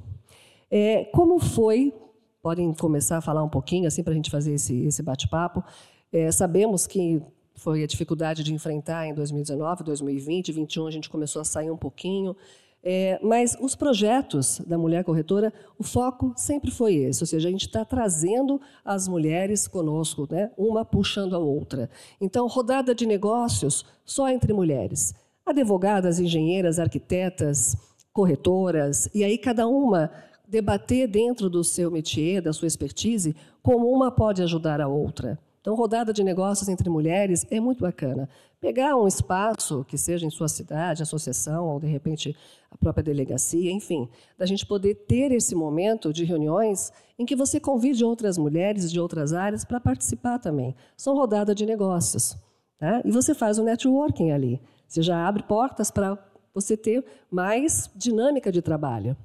[0.69, 1.93] É, como foi,
[2.41, 5.63] podem começar a falar um pouquinho, assim, para a gente fazer esse, esse bate-papo.
[6.11, 7.21] É, sabemos que
[7.61, 11.77] foi a dificuldade de enfrentar em 2019, 2020, 2021 a gente começou a sair um
[11.77, 12.35] pouquinho.
[12.83, 17.51] É, mas os projetos da Mulher Corretora, o foco sempre foi esse, ou seja, a
[17.51, 21.87] gente está trazendo as mulheres conosco, né, uma puxando a outra.
[22.19, 25.13] Então, rodada de negócios só entre mulheres.
[25.45, 27.77] Advogadas, engenheiras, arquitetas,
[28.11, 30.09] corretoras, e aí cada uma
[30.47, 35.37] debater dentro do seu métier, da sua expertise, como uma pode ajudar a outra.
[35.61, 38.27] Então, rodada de negócios entre mulheres é muito bacana.
[38.59, 42.35] Pegar um espaço, que seja em sua cidade, associação, ou de repente
[42.71, 47.59] a própria delegacia, enfim, da gente poder ter esse momento de reuniões em que você
[47.59, 50.75] convide outras mulheres de outras áreas para participar também.
[50.97, 52.35] São rodada de negócios.
[52.79, 52.99] Tá?
[53.05, 54.59] E você faz o networking ali.
[54.87, 56.17] Você já abre portas para
[56.51, 59.15] você ter mais dinâmica de trabalho.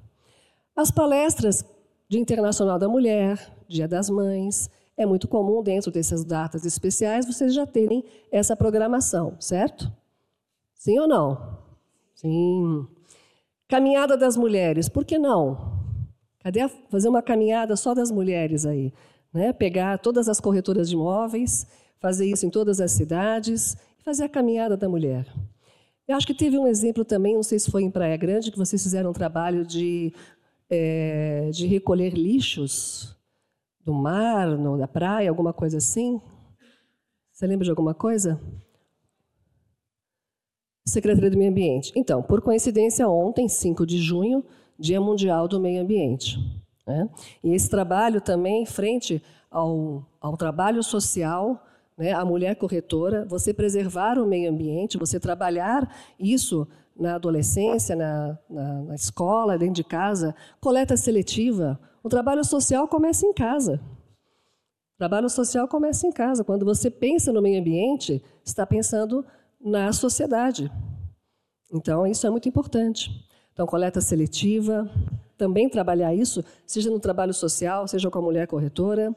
[0.75, 1.65] As palestras
[2.07, 7.53] de Internacional da Mulher, Dia das Mães, é muito comum, dentro dessas datas especiais, vocês
[7.53, 9.91] já terem essa programação, certo?
[10.73, 11.59] Sim ou não?
[12.15, 12.87] Sim.
[13.67, 15.77] Caminhada das mulheres, por que não?
[16.39, 18.91] Cadê a, fazer uma caminhada só das mulheres aí?
[19.31, 19.53] Né?
[19.53, 21.67] Pegar todas as corretoras de imóveis,
[21.99, 25.27] fazer isso em todas as cidades fazer a caminhada da mulher.
[26.07, 28.57] Eu acho que teve um exemplo também, não sei se foi em Praia Grande, que
[28.57, 30.13] vocês fizeram um trabalho de,
[30.69, 33.16] é, de recolher lixos
[33.87, 36.21] do mar, no, da praia, alguma coisa assim?
[37.31, 38.37] Você lembra de alguma coisa?
[40.85, 41.93] Secretaria do Meio Ambiente.
[41.95, 44.43] Então, por coincidência, ontem, 5 de junho,
[44.77, 46.37] Dia Mundial do Meio Ambiente.
[46.85, 47.09] Né?
[47.41, 51.65] E esse trabalho também, frente ao, ao trabalho social,
[51.97, 58.37] né, a mulher corretora, você preservar o meio ambiente, você trabalhar isso na adolescência, na,
[58.49, 61.79] na, na escola, dentro de casa, coleta seletiva.
[62.07, 63.81] O trabalho social começa em casa.
[64.95, 66.41] O trabalho social começa em casa.
[66.41, 69.25] Quando você pensa no meio ambiente, está pensando
[69.59, 70.71] na sociedade.
[71.69, 73.11] Então, isso é muito importante.
[73.51, 74.89] Então, coleta seletiva,
[75.37, 79.13] também trabalhar isso, seja no trabalho social, seja com a mulher corretora.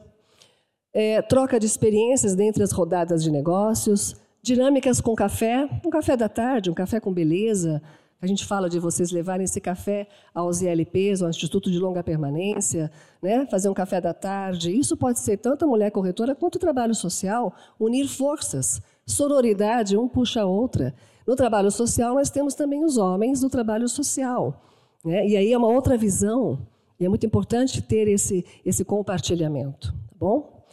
[0.93, 6.27] É, troca de experiências dentre as rodadas de negócios, dinâmicas com café, um café da
[6.27, 7.81] tarde, um café com beleza.
[8.21, 12.91] A gente fala de vocês levarem esse café aos ILPs, ao Instituto de Longa Permanência,
[13.19, 13.47] né?
[13.47, 14.71] fazer um café da tarde.
[14.71, 20.07] Isso pode ser tanto a mulher corretora quanto o trabalho social, unir forças, sororidade, um
[20.07, 20.93] puxa a outra.
[21.25, 24.61] No trabalho social, nós temos também os homens do trabalho social.
[25.03, 25.27] Né?
[25.29, 26.59] E aí é uma outra visão,
[26.99, 29.91] e é muito importante ter esse, esse compartilhamento.
[29.91, 30.63] Tá bom?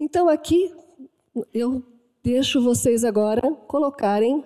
[0.00, 0.74] Então, aqui,
[1.54, 1.80] eu
[2.24, 4.44] deixo vocês agora colocarem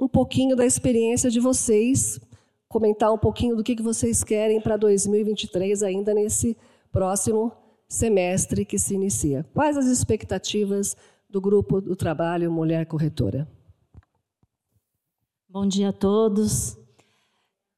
[0.00, 2.18] um pouquinho da experiência de vocês,
[2.66, 6.56] comentar um pouquinho do que vocês querem para 2023, ainda nesse
[6.90, 7.52] próximo
[7.86, 9.44] semestre que se inicia.
[9.52, 10.96] Quais as expectativas
[11.28, 13.46] do grupo do trabalho Mulher Corretora?
[15.46, 16.78] Bom dia a todos.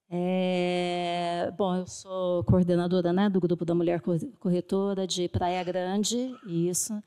[0.08, 4.00] É, bom, eu sou coordenadora né, do grupo da Mulher
[4.38, 7.02] Corretora de Praia Grande, isso.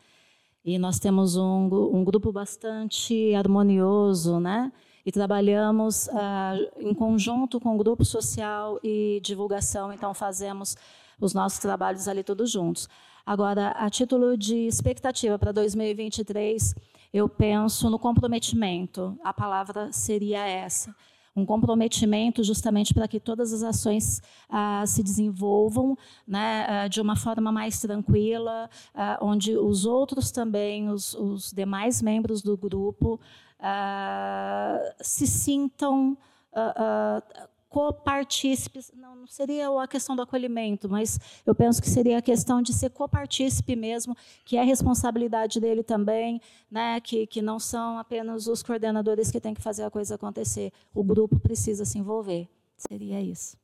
[0.64, 4.72] E nós temos um, um grupo bastante harmonioso, né?
[5.06, 10.76] E trabalhamos ah, em conjunto com o grupo social e divulgação, então fazemos
[11.20, 12.90] os nossos trabalhos ali todos juntos.
[13.26, 16.76] Agora, a título de expectativa para 2023,
[17.14, 19.18] eu penso no comprometimento.
[19.24, 20.96] A palavra seria essa
[21.36, 27.18] um comprometimento justamente para que todas as ações ah, se desenvolvam né, ah, de uma
[27.18, 33.20] forma mais tranquila, ah, onde os outros também, os, os demais membros do grupo,
[33.60, 36.18] ah, se sintam
[36.54, 42.20] ah, ah, copartícipes, não, não seria a questão do acolhimento, mas eu penso que seria
[42.20, 44.16] a questão de ser copartícipe mesmo,
[44.46, 46.40] que é responsabilidade dele também,
[46.72, 50.72] né, que, que não são apenas os coordenadores que têm que fazer a coisa acontecer.
[50.94, 52.48] O grupo precisa se envolver.
[52.78, 53.58] Seria isso.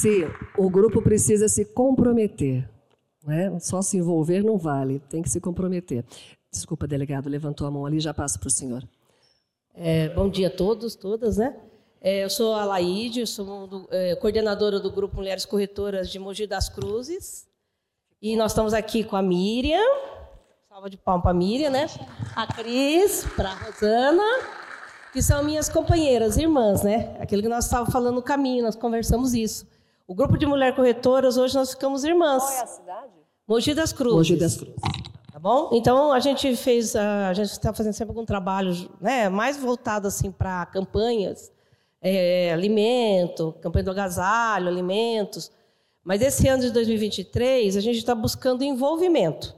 [0.00, 0.26] Se
[0.56, 2.68] o grupo precisa se comprometer
[3.26, 3.58] né?
[3.58, 6.04] Só se envolver não vale, tem que se comprometer.
[6.52, 8.86] Desculpa, delegado, levantou a mão ali, já passo para o senhor.
[9.74, 11.56] É, bom dia a todos, todas, né?
[12.00, 16.46] É, eu sou a Laíde, sou do, é, coordenadora do Grupo Mulheres Corretoras de Mogi
[16.46, 17.46] das Cruzes.
[18.20, 19.82] E nós estamos aqui com a Miriam,
[20.68, 21.86] salva de palma para a Miriam, né?
[22.36, 24.22] A Cris, para a Rosana,
[25.12, 27.16] que são minhas companheiras, irmãs, né?
[27.20, 29.66] Aquilo que nós estávamos falando no caminho, nós conversamos isso.
[30.06, 32.42] O grupo de mulher corretoras, hoje nós ficamos irmãs.
[32.42, 33.12] Qual é a cidade?
[33.48, 34.16] Mogi das Cruzes.
[34.16, 34.80] Mogi das Cruzes.
[35.32, 35.70] Tá bom?
[35.72, 40.30] Então a gente fez, a gente está fazendo sempre algum trabalho, né, mais voltado assim
[40.30, 41.50] para campanhas,
[42.02, 45.50] é, alimento, campanha do agasalho, alimentos.
[46.04, 49.56] Mas esse ano de 2023 a gente está buscando envolvimento,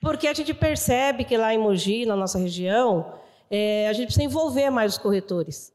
[0.00, 3.14] porque a gente percebe que lá em Mogi, na nossa região,
[3.50, 5.72] é, a gente precisa envolver mais os corretores.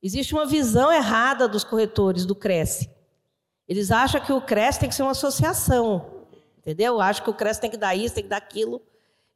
[0.00, 2.88] Existe uma visão errada dos corretores do Cresce.
[3.70, 6.04] Eles acham que o CRES tem que ser uma associação,
[6.58, 7.00] entendeu?
[7.00, 8.82] Acham que o CRES tem que dar isso, tem que dar aquilo.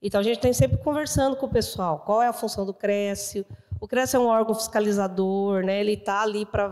[0.03, 2.01] Então, a gente tem sempre conversando com o pessoal.
[2.01, 3.45] Qual é a função do CRES?
[3.81, 5.79] O CRES é um órgão fiscalizador, né?
[5.79, 6.71] ele está ali para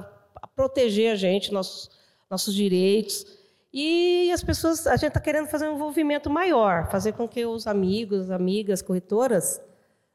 [0.57, 1.89] proteger a gente, nossos,
[2.29, 3.25] nossos direitos.
[3.73, 7.69] E as pessoas, a gente está querendo fazer um envolvimento maior, fazer com que os
[7.69, 9.63] amigos, amigas, corretoras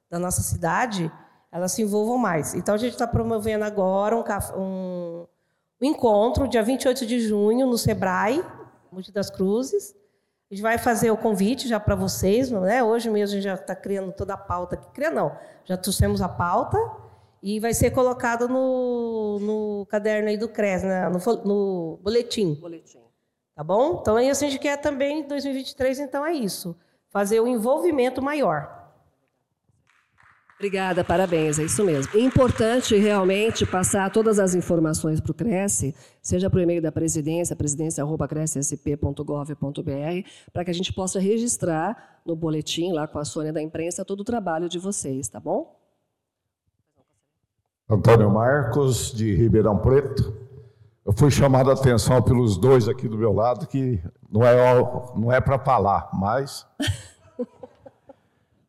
[0.09, 1.09] da nossa cidade,
[1.49, 2.53] elas se envolvam mais.
[2.53, 4.23] Então, a gente está promovendo agora um,
[4.61, 5.27] um
[5.79, 8.43] o encontro, dia 28 de junho, no Sebrae,
[8.91, 9.95] Monte das Cruzes.
[10.49, 12.83] A gente vai fazer o convite já para vocês, né?
[12.83, 14.89] Hoje mesmo a gente já está criando toda a pauta aqui.
[14.91, 16.77] Cria não, já trouxemos a pauta
[17.43, 21.09] e vai ser colocado no, no caderno aí do CRES, né?
[21.09, 22.55] no, no boletim.
[22.55, 23.01] Boletim.
[23.53, 23.99] Tá bom?
[24.01, 26.77] Então, aí a gente quer também, em 2023, então é isso.
[27.09, 28.76] Fazer o envolvimento maior.
[30.59, 32.17] Obrigada, parabéns, é isso mesmo.
[32.17, 37.55] É importante realmente passar todas as informações para o Cresce, seja por e-mail da presidência,
[37.55, 44.03] presidência.crescsp.gov.br, para que a gente possa registrar no boletim, lá com a Sônia da imprensa,
[44.03, 45.79] todo o trabalho de vocês, tá bom?
[47.87, 50.35] Antônio Marcos, de Ribeirão Preto.
[51.05, 54.55] Eu fui chamado a atenção pelos dois aqui do meu lado que não é,
[55.15, 56.65] não é para falar, mas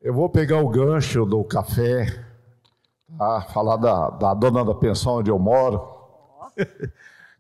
[0.08, 2.06] eu vou pegar o gancho do café,
[3.18, 3.42] tá?
[3.52, 5.86] falar da, da dona da pensão onde eu moro,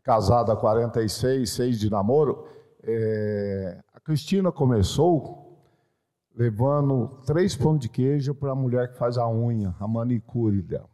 [0.04, 2.46] casada há 46, seis de namoro.
[2.82, 5.58] É, a Cristina começou
[6.36, 10.90] levando três pães de queijo para a mulher que faz a unha, a manicure dela.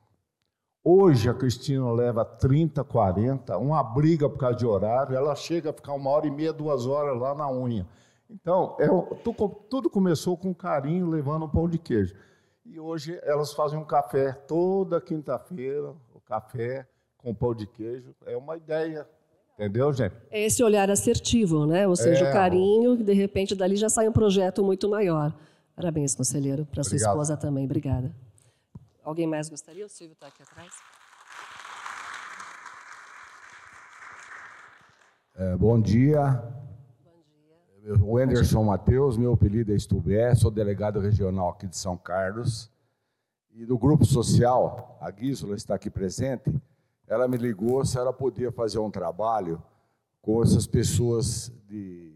[0.85, 5.73] Hoje a Cristina leva 30, 40, uma briga por causa de horário, ela chega a
[5.73, 7.85] ficar uma hora e meia, duas horas lá na unha.
[8.31, 8.89] Então, é,
[9.69, 12.15] tudo começou com carinho, levando um pão de queijo.
[12.65, 16.87] E hoje elas fazem um café toda quinta-feira, o café
[17.19, 18.15] com pão de queijo.
[18.25, 19.07] É uma ideia,
[19.55, 20.15] entendeu, gente?
[20.31, 21.87] É esse olhar assertivo, né?
[21.87, 25.35] Ou seja, é, o carinho, de repente dali já sai um projeto muito maior.
[25.77, 27.65] Parabéns, conselheiro, para sua esposa também.
[27.65, 28.15] Obrigada.
[29.03, 29.85] Alguém mais gostaria?
[29.85, 30.73] O Silvio está aqui atrás.
[35.37, 36.43] É, bom dia.
[38.01, 42.71] O Anderson Matheus, meu apelido é Estubé, sou delegado regional aqui de São Carlos.
[43.53, 46.51] E do grupo social, a Guísola está aqui presente,
[47.07, 49.63] ela me ligou se ela podia fazer um trabalho
[50.23, 52.11] com essas pessoas de,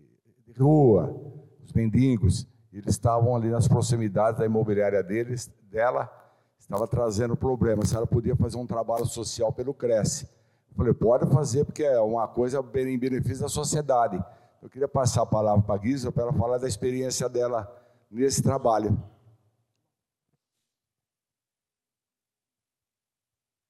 [0.47, 1.15] de rua,
[1.63, 2.47] os mendigos.
[2.73, 6.11] Eles estavam ali nas proximidades da imobiliária deles, dela,
[6.59, 10.25] estava trazendo problema, se ela podia fazer um trabalho social pelo Cresce.
[10.71, 14.19] Eu falei, pode fazer, porque é uma coisa em benefício da sociedade.
[14.61, 17.71] Eu queria passar a palavra para a Guisa para ela falar da experiência dela
[18.11, 19.01] nesse trabalho.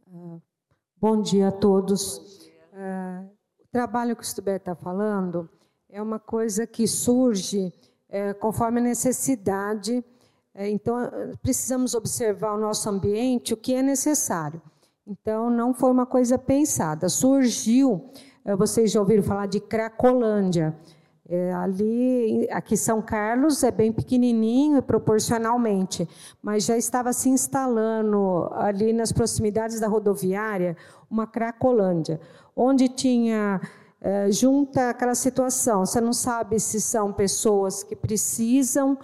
[0.06, 0.40] Uh,
[0.96, 2.16] bom dia a todos.
[2.72, 3.28] Uh,
[3.60, 5.48] o trabalho que o Stubé está falando
[5.90, 7.72] é uma coisa que surge
[8.08, 10.04] uh, conforme a necessidade
[10.58, 10.96] é, então,
[11.40, 14.60] precisamos observar o nosso ambiente, o que é necessário.
[15.06, 17.08] Então, não foi uma coisa pensada.
[17.08, 20.74] Surgiu, é, vocês já ouviram falar de Cracolândia.
[21.30, 26.08] É, ali, aqui São Carlos é bem pequenininho proporcionalmente,
[26.42, 30.74] mas já estava se instalando ali nas proximidades da rodoviária
[31.10, 32.18] uma Cracolândia,
[32.56, 33.60] onde tinha
[34.00, 35.84] é, junta aquela situação.
[35.84, 38.96] Você não sabe se são pessoas que precisam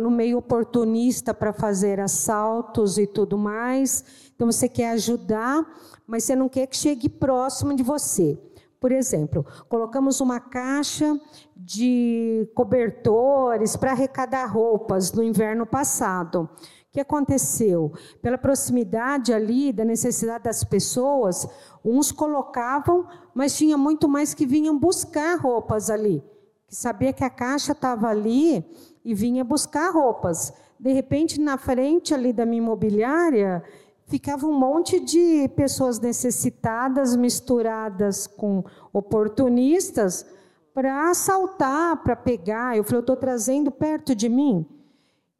[0.00, 4.32] no meio oportunista para fazer assaltos e tudo mais.
[4.34, 5.64] Então você quer ajudar,
[6.06, 8.38] mas você não quer que chegue próximo de você.
[8.82, 11.16] Por exemplo, colocamos uma caixa
[11.56, 16.48] de cobertores para arrecadar roupas no inverno passado.
[16.88, 17.92] O que aconteceu?
[18.20, 21.48] Pela proximidade ali, da necessidade das pessoas,
[21.84, 26.22] uns colocavam, mas tinha muito mais que vinham buscar roupas ali.
[26.66, 28.64] Que sabia que a caixa estava ali
[29.04, 30.52] e vinha buscar roupas.
[30.78, 33.62] De repente, na frente ali da minha imobiliária,
[34.06, 40.26] ficava um monte de pessoas necessitadas misturadas com oportunistas
[40.74, 42.76] para assaltar, para pegar.
[42.76, 44.66] Eu falei, eu estou trazendo perto de mim.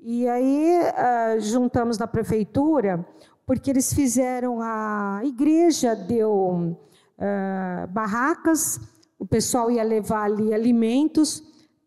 [0.00, 3.06] E aí uh, juntamos na prefeitura,
[3.46, 6.76] porque eles fizeram, a igreja deu
[7.16, 8.80] uh, barracas,
[9.18, 11.42] o pessoal ia levar ali alimentos,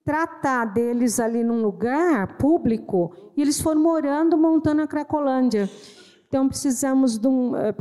[0.05, 5.69] tratar deles ali num lugar público, e eles foram morando, montando a Cracolândia.
[6.27, 7.55] Então, precisamos de um.
[7.55, 7.73] Eh,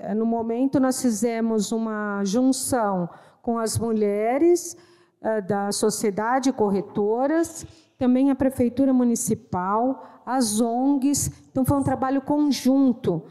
[0.00, 3.08] eh, no momento, nós fizemos uma junção
[3.42, 4.76] com as mulheres
[5.22, 7.64] uh, da sociedade corretoras,
[7.96, 11.30] também a Prefeitura Municipal, as ONGs.
[11.50, 13.22] Então, foi um trabalho conjunto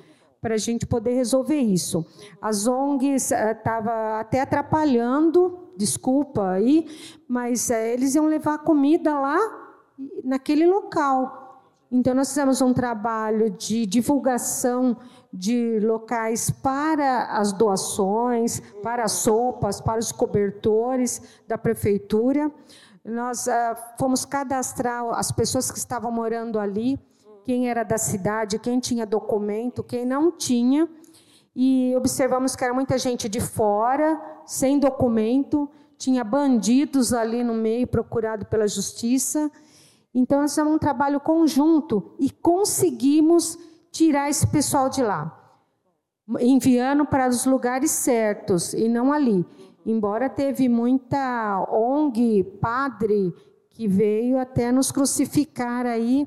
[0.41, 2.05] para a gente poder resolver isso.
[2.41, 6.87] As ONGs estavam uh, até atrapalhando desculpa aí,
[7.27, 9.37] mas eles iam levar comida lá
[10.23, 11.44] naquele local.
[11.95, 14.97] Então, nós fizemos um trabalho de divulgação
[15.31, 22.51] de locais para as doações, para as sopas, para os cobertores da prefeitura.
[23.03, 26.99] Nós ah, fomos cadastrar as pessoas que estavam morando ali,
[27.43, 30.89] quem era da cidade, quem tinha documento, quem não tinha
[31.55, 37.87] e observamos que era muita gente de fora, sem documento, tinha bandidos ali no meio
[37.87, 39.49] procurado pela justiça.
[40.15, 43.59] Então, nós fizemos um trabalho conjunto e conseguimos
[43.91, 45.37] tirar esse pessoal de lá,
[46.39, 49.45] enviando para os lugares certos e não ali.
[49.85, 53.33] Embora teve muita ONG, padre,
[53.71, 56.25] que veio até nos crucificar aí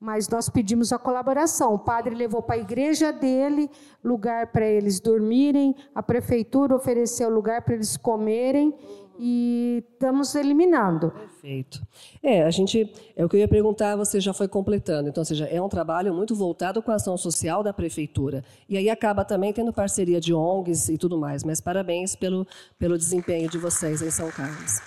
[0.00, 1.74] mas nós pedimos a colaboração.
[1.74, 3.68] O padre levou para a igreja dele
[4.02, 8.74] lugar para eles dormirem, a prefeitura ofereceu lugar para eles comerem
[9.18, 11.10] e estamos eliminando.
[11.10, 11.84] Perfeito.
[12.22, 15.08] É, a gente, é o que eu ia perguntar, você já foi completando.
[15.08, 18.44] Então, ou seja, é um trabalho muito voltado com a ação social da prefeitura.
[18.68, 21.42] E aí acaba também tendo parceria de ONGs e tudo mais.
[21.42, 22.46] Mas parabéns pelo,
[22.78, 24.80] pelo desempenho de vocês em São Carlos.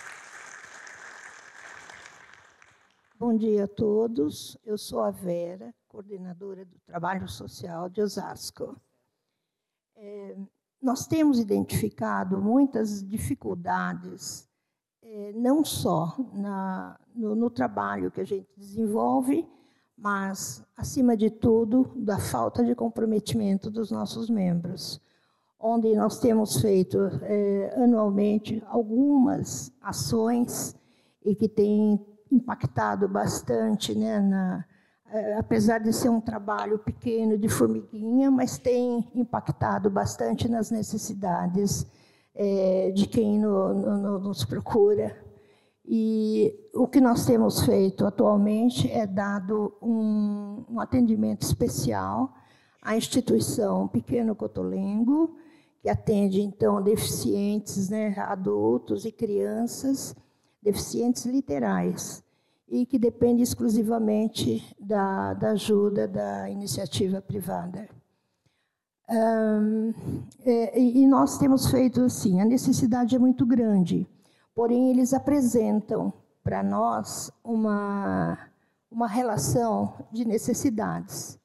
[3.19, 4.57] Bom dia a todos.
[4.65, 8.75] Eu sou a Vera, coordenadora do Trabalho Social de Osasco.
[9.95, 10.35] É,
[10.81, 14.47] nós temos identificado muitas dificuldades,
[15.03, 19.47] é, não só na, no, no trabalho que a gente desenvolve,
[19.95, 24.99] mas, acima de tudo, da falta de comprometimento dos nossos membros,
[25.59, 30.75] onde nós temos feito é, anualmente algumas ações
[31.23, 34.65] e que têm impactado bastante né, na,
[35.37, 41.85] apesar de ser um trabalho pequeno de formiguinha, mas tem impactado bastante nas necessidades
[42.33, 45.15] é, de quem no, no, nos procura.
[45.85, 52.31] E o que nós temos feito atualmente é dado um, um atendimento especial
[52.81, 55.35] à instituição Pequeno Cotolengo,
[55.81, 60.15] que atende então deficientes, né, adultos e crianças,
[60.61, 62.23] deficientes literais
[62.71, 67.89] e que depende exclusivamente da, da ajuda da iniciativa privada.
[69.09, 69.93] Um,
[70.45, 74.07] é, e nós temos feito assim, a necessidade é muito grande,
[74.55, 78.39] porém eles apresentam para nós uma,
[78.89, 81.37] uma relação de necessidades.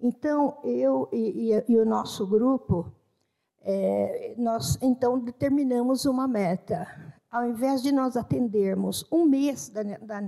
[0.00, 2.92] Então, eu e, e, e o nosso grupo,
[3.62, 6.84] é, nós então determinamos uma meta
[7.34, 10.20] ao invés de nós atendermos um mês da, da,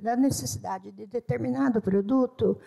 [0.00, 2.58] da necessidade de determinado produto,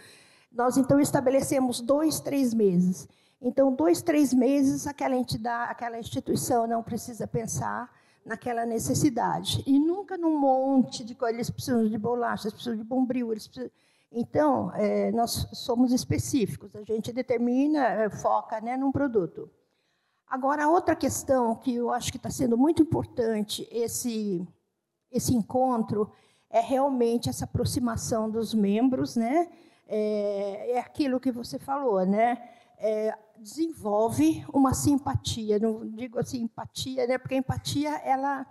[0.52, 3.10] nós então estabelecemos dois, três meses.
[3.42, 7.92] Então, dois, três meses, aquela entidade, aquela instituição não precisa pensar
[8.24, 9.64] naquela necessidade.
[9.66, 11.36] E nunca num monte de coisas.
[11.36, 13.72] Eles precisam de bolacha, eles precisam de bombril, eles precisam...
[14.12, 19.50] Então, é, nós somos específicos, a gente determina, é, foca né, num produto.
[20.30, 24.46] Agora, outra questão que eu acho que está sendo muito importante esse,
[25.10, 26.12] esse encontro
[26.50, 29.50] é realmente essa aproximação dos membros, né?
[29.88, 32.44] É, é aquilo que você falou, né?
[32.78, 37.18] É, desenvolve uma simpatia, não digo assim empatia, né?
[37.18, 38.46] Porque a empatia ela,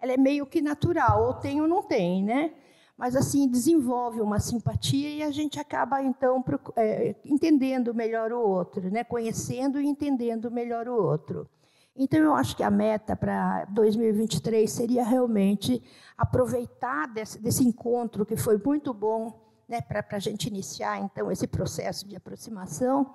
[0.00, 2.54] ela é meio que natural, ou tem ou não tem, né?
[3.00, 6.44] Mas assim desenvolve uma simpatia e a gente acaba então
[6.76, 9.02] é, entendendo melhor o outro, né?
[9.02, 11.48] conhecendo e entendendo melhor o outro.
[11.96, 15.82] Então eu acho que a meta para 2023 seria realmente
[16.14, 19.32] aproveitar desse, desse encontro que foi muito bom,
[19.66, 19.80] né?
[19.80, 23.14] para a gente iniciar então esse processo de aproximação.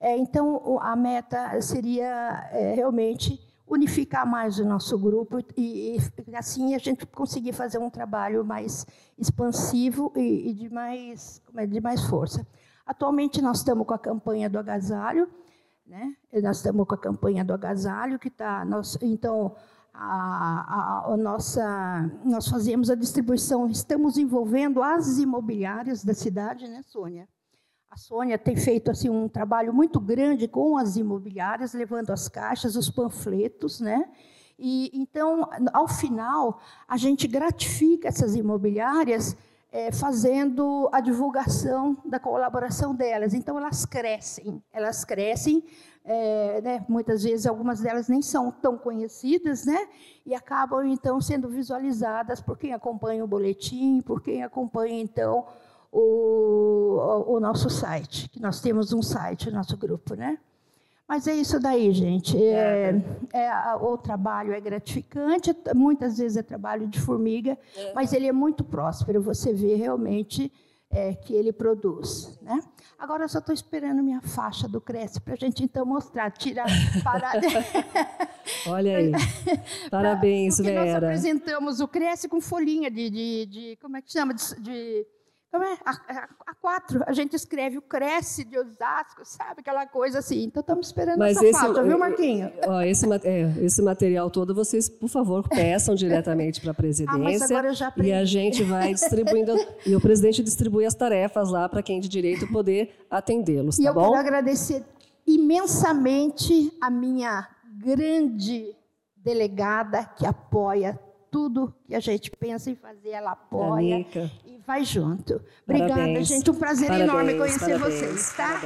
[0.00, 3.38] É, então a meta seria é, realmente
[3.70, 8.84] unificar mais o nosso grupo e, e, assim a gente conseguir fazer um trabalho mais
[9.16, 12.44] expansivo e, e de, mais, é, de mais força.
[12.84, 15.30] Atualmente nós estamos com a campanha do agasalho,
[15.86, 16.16] né?
[16.42, 18.66] Nós estamos com a campanha do agasalho que está,
[19.00, 19.54] então
[19.94, 26.82] a, a, a, nossa, nós fazemos a distribuição, estamos envolvendo as imobiliárias da cidade, né,
[26.82, 27.28] Sônia?
[27.90, 32.76] A Sônia tem feito assim um trabalho muito grande com as imobiliárias, levando as caixas,
[32.76, 34.08] os panfletos, né?
[34.56, 39.36] E então, ao final, a gente gratifica essas imobiliárias
[39.72, 43.34] é, fazendo a divulgação da colaboração delas.
[43.34, 45.64] Então, elas crescem, elas crescem.
[46.04, 49.88] É, né, muitas vezes, algumas delas nem são tão conhecidas, né?
[50.24, 55.44] E acabam então sendo visualizadas por quem acompanha o boletim, por quem acompanha então
[55.92, 60.38] o, o, nosso site, que nós temos um site, nosso grupo, né?
[61.08, 62.40] Mas é isso daí, gente.
[62.40, 62.94] É,
[63.32, 67.92] é, é o trabalho é gratificante, muitas vezes é trabalho de formiga, é.
[67.92, 69.20] mas ele é muito próspero.
[69.20, 70.52] Você vê realmente
[70.90, 72.38] é, que ele produz.
[72.42, 72.60] Né?
[72.98, 76.66] Agora eu só estou esperando minha faixa do Cresce para a gente então mostrar, tirar,
[77.02, 77.34] parar.
[78.68, 79.12] Olha aí.
[79.90, 80.84] Parabéns, Porque Vera.
[80.84, 84.34] Nós apresentamos o Cresce com folhinha de, de, de como é que chama?
[84.34, 85.06] de, de
[85.50, 89.58] então, é, a, a, quatro, a gente escreve o Cresce de Osasco, sabe?
[89.58, 90.44] Aquela coisa assim.
[90.44, 92.52] Então, estamos esperando Mas essa esse, viu, Marquinho?
[92.68, 97.58] Ó, esse, é, esse material todo, vocês, por favor, peçam diretamente para a presidência.
[97.58, 99.52] Ah, e a gente vai distribuindo.
[99.84, 103.86] e o presidente distribui as tarefas lá para quem de direito poder atendê-los, tá e
[103.86, 104.12] eu bom?
[104.12, 104.84] quero agradecer
[105.26, 108.76] imensamente a minha grande
[109.16, 110.96] delegada que apoia
[111.30, 114.30] tudo que a gente pensa em fazer, ela apoia Anica.
[114.66, 115.40] Vai junto.
[115.66, 116.28] Obrigada, parabéns.
[116.28, 116.50] gente.
[116.50, 118.60] Um prazer parabéns, enorme conhecer parabéns, vocês, tá?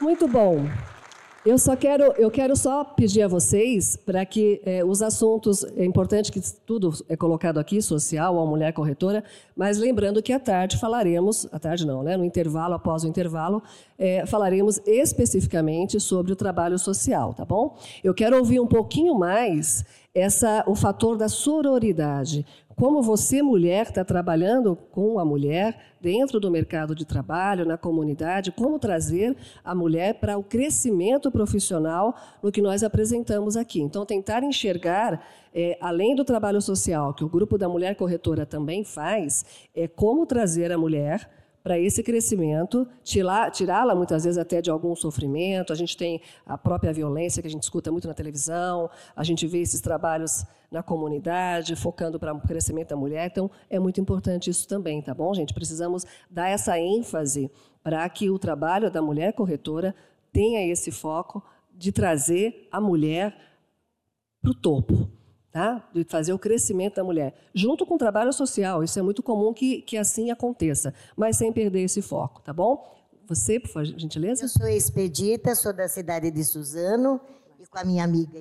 [0.00, 0.66] Muito bom.
[1.44, 5.84] Eu só quero, eu quero só pedir a vocês para que é, os assuntos, é
[5.84, 9.24] importante que tudo é colocado aqui, social, a mulher corretora,
[9.56, 13.60] mas lembrando que à tarde falaremos, à tarde não, né, no intervalo, após o intervalo,
[13.98, 17.76] é, falaremos especificamente sobre o trabalho social, tá bom?
[18.04, 22.46] Eu quero ouvir um pouquinho mais essa, o fator da sororidade.
[22.82, 28.50] Como você, mulher, está trabalhando com a mulher dentro do mercado de trabalho, na comunidade,
[28.50, 32.12] como trazer a mulher para o crescimento profissional
[32.42, 33.80] no que nós apresentamos aqui.
[33.80, 35.24] Então, tentar enxergar,
[35.54, 40.26] é, além do trabalho social, que o Grupo da Mulher Corretora também faz, é como
[40.26, 41.30] trazer a mulher
[41.62, 45.72] para esse crescimento, tirá-la muitas vezes até de algum sofrimento.
[45.72, 49.46] A gente tem a própria violência que a gente escuta muito na televisão, a gente
[49.46, 53.28] vê esses trabalhos na comunidade, focando para o crescimento da mulher.
[53.30, 55.52] Então, é muito importante isso também, tá bom, gente?
[55.52, 57.50] Precisamos dar essa ênfase
[57.82, 59.94] para que o trabalho da mulher corretora
[60.32, 61.44] tenha esse foco
[61.74, 63.36] de trazer a mulher
[64.40, 65.08] para o topo
[65.52, 65.86] tá?
[65.92, 68.82] de fazer o crescimento da mulher, junto com o trabalho social.
[68.82, 72.90] Isso é muito comum que, que assim aconteça, mas sem perder esse foco, tá bom?
[73.28, 74.44] Você, por gentileza?
[74.44, 77.20] Eu sou expedita, sou da cidade de Suzano
[77.60, 78.40] e com a minha amiga.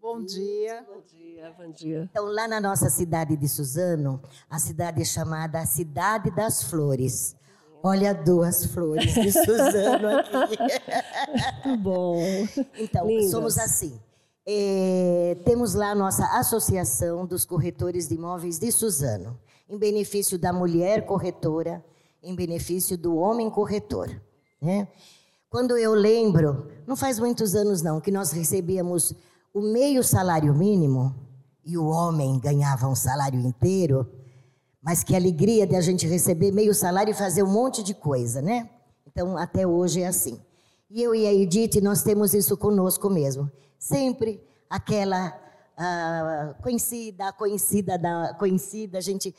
[0.00, 0.82] Bom dia.
[0.88, 2.08] Bom dia, bom dia.
[2.10, 7.36] Então, lá na nossa cidade de Suzano, a cidade é chamada Cidade das Flores.
[7.82, 11.66] Olha duas flores de Suzano aqui.
[11.66, 12.16] Muito bom.
[12.78, 13.30] Então, Lindas.
[13.30, 14.00] somos assim.
[14.46, 19.38] É, temos lá a nossa Associação dos Corretores de Imóveis de Suzano,
[19.68, 21.84] em benefício da mulher corretora,
[22.22, 24.08] em benefício do homem corretor.
[24.62, 24.88] Né?
[25.50, 29.14] Quando eu lembro, não faz muitos anos não, que nós recebíamos
[29.52, 31.14] o meio salário mínimo
[31.64, 34.10] e o homem ganhava um salário inteiro,
[34.82, 38.40] mas que alegria de a gente receber meio salário e fazer um monte de coisa,
[38.40, 38.70] né?
[39.06, 40.40] Então, até hoje é assim.
[40.88, 47.98] E eu e a Edith, nós temos isso conosco mesmo sempre aquela uh, conhecida, conhecida,
[47.98, 49.34] da, conhecida, a gente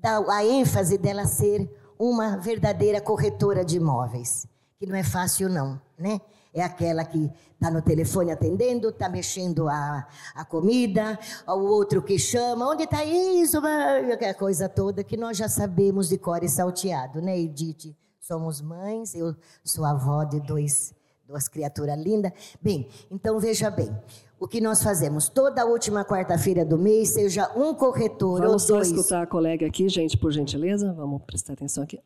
[0.00, 4.48] dá a ênfase dela ser uma verdadeira corretora de imóveis,
[4.78, 6.20] que não é fácil não, né?
[6.54, 12.16] É aquela que está no telefone atendendo, está mexendo a, a comida, o outro que
[12.16, 13.58] chama, onde está isso?
[13.58, 17.96] Aquela coisa toda que nós já sabemos de cor e salteado, né, Edith?
[18.20, 19.34] Somos mães, eu
[19.64, 20.94] sou avó de dois
[21.26, 22.32] duas criaturas lindas.
[22.60, 23.90] Bem, então veja bem.
[24.38, 28.88] O que nós fazemos toda última quarta-feira do mês, seja um corretor Vamos ou dois.
[28.88, 30.92] Vamos só escutar a colega aqui, gente, por gentileza.
[30.92, 31.98] Vamos prestar atenção aqui.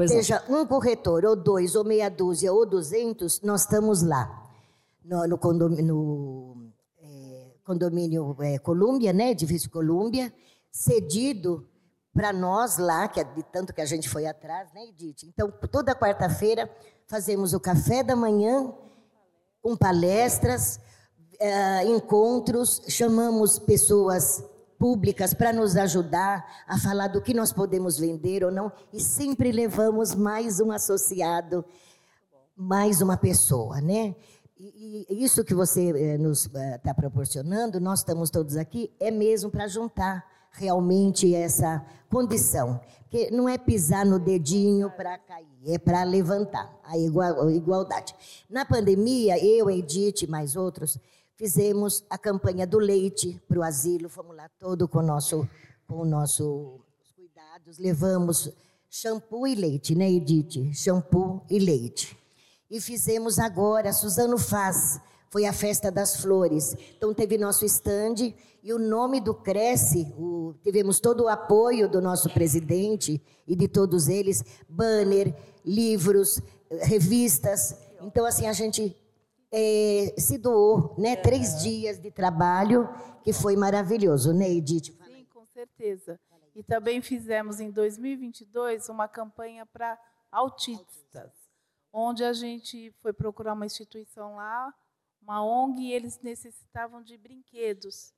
[0.00, 0.62] Pois seja não.
[0.62, 4.48] um corretor, ou dois, ou meia dúzia, ou duzentos, nós estamos lá.
[5.04, 6.72] No, no condomínio, no,
[7.02, 9.30] é, condomínio é, Colômbia, né?
[9.30, 10.32] Edifício Colômbia,
[10.70, 11.66] cedido
[12.14, 15.24] para nós lá, que é de tanto que a gente foi atrás, né, Edith?
[15.24, 16.70] Então, toda quarta-feira
[17.06, 18.72] fazemos o café da manhã
[19.62, 20.80] com palestras,
[21.40, 24.42] uh, encontros, chamamos pessoas
[24.80, 29.52] públicas para nos ajudar a falar do que nós podemos vender ou não, e sempre
[29.52, 31.62] levamos mais um associado,
[32.56, 34.16] mais uma pessoa, né?
[34.58, 39.50] E, isso que você eh, nos está eh, proporcionando, nós estamos todos aqui, é mesmo
[39.50, 42.80] para juntar realmente essa condição.
[43.10, 48.14] Que não é pisar no dedinho para cair, é para levantar a igualdade.
[48.48, 50.98] Na pandemia, eu, Edith e mais outros,
[51.40, 55.48] fizemos a campanha do leite para o asilo, fomos lá todo com o nosso,
[55.88, 56.78] com o nosso
[57.16, 58.52] cuidados, levamos
[58.90, 60.70] shampoo e leite, né, Edith?
[60.74, 62.14] Shampoo e leite.
[62.70, 66.76] E fizemos agora, Suzano faz foi a festa das flores.
[66.94, 72.02] Então teve nosso estande e o nome do Cresce, o, tivemos todo o apoio do
[72.02, 73.18] nosso presidente
[73.48, 75.34] e de todos eles, banner,
[75.64, 76.38] livros,
[76.82, 77.74] revistas.
[78.02, 78.94] Então assim a gente
[79.52, 81.16] é, se doou, né?
[81.16, 82.88] Três dias de trabalho
[83.22, 84.96] que foi maravilhoso, né, Edith?
[85.04, 86.18] Sim, com certeza.
[86.54, 89.98] E também fizemos em 2022 uma campanha para
[90.30, 91.32] autistas,
[91.92, 94.72] onde a gente foi procurar uma instituição lá
[95.22, 98.12] uma ONG e eles necessitavam de brinquedos,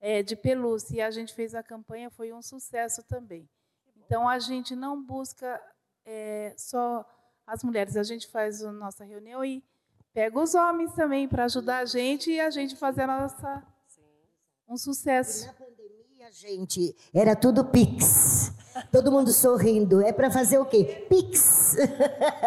[0.00, 0.96] é, de pelúcia.
[0.96, 3.48] E a gente fez a campanha, foi um sucesso também.
[3.96, 5.60] Então, a gente não busca
[6.04, 7.04] é, só
[7.46, 9.64] as mulheres, a gente faz a nossa reunião e
[10.14, 13.62] pega os homens também para ajudar a gente e a gente fazer a nossa
[14.68, 15.44] um sucesso.
[15.44, 18.52] E na pandemia, gente, era tudo Pix.
[18.90, 20.00] Todo mundo sorrindo.
[20.00, 21.06] É para fazer o quê?
[21.08, 21.76] Pix.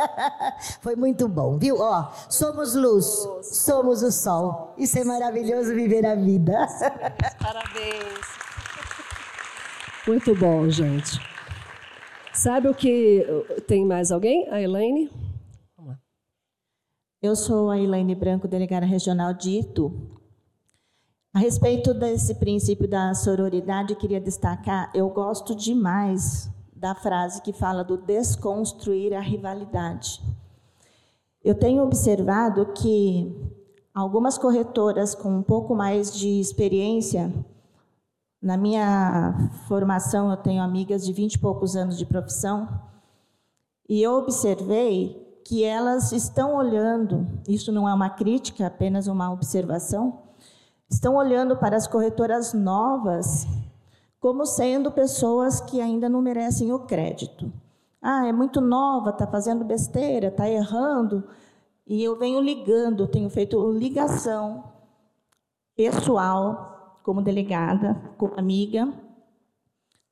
[0.81, 1.77] Foi muito bom, viu?
[1.79, 3.05] Ó, somos luz,
[3.43, 4.73] somos o sol.
[4.77, 6.67] Isso é maravilhoso viver a vida.
[7.39, 8.25] Parabéns.
[10.07, 11.19] Muito bom, gente.
[12.33, 13.25] Sabe o que
[13.67, 14.49] tem mais alguém?
[14.49, 15.24] A Elaine?
[17.25, 19.91] Eu sou a Elaine Branco, delegada regional de Itu.
[21.33, 27.83] A respeito desse princípio da sororidade, queria destacar, eu gosto demais da frase que fala
[27.83, 30.21] do desconstruir a rivalidade.
[31.43, 33.35] Eu tenho observado que
[33.91, 37.33] algumas corretoras com um pouco mais de experiência,
[38.39, 42.69] na minha formação eu tenho amigas de vinte e poucos anos de profissão,
[43.89, 49.31] e eu observei que elas estão olhando, isso não é uma crítica, é apenas uma
[49.31, 50.23] observação,
[50.89, 53.47] estão olhando para as corretoras novas
[54.19, 57.53] como sendo pessoas que ainda não merecem o crédito.
[58.01, 61.23] Ah, é muito nova, está fazendo besteira, está errando.
[61.85, 64.63] E eu venho ligando, tenho feito ligação
[65.75, 68.91] pessoal, como delegada, como amiga,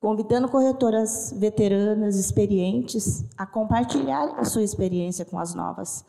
[0.04, 6.04] convidando corretoras veteranas, experientes, a compartilhar a sua experiência com as novas.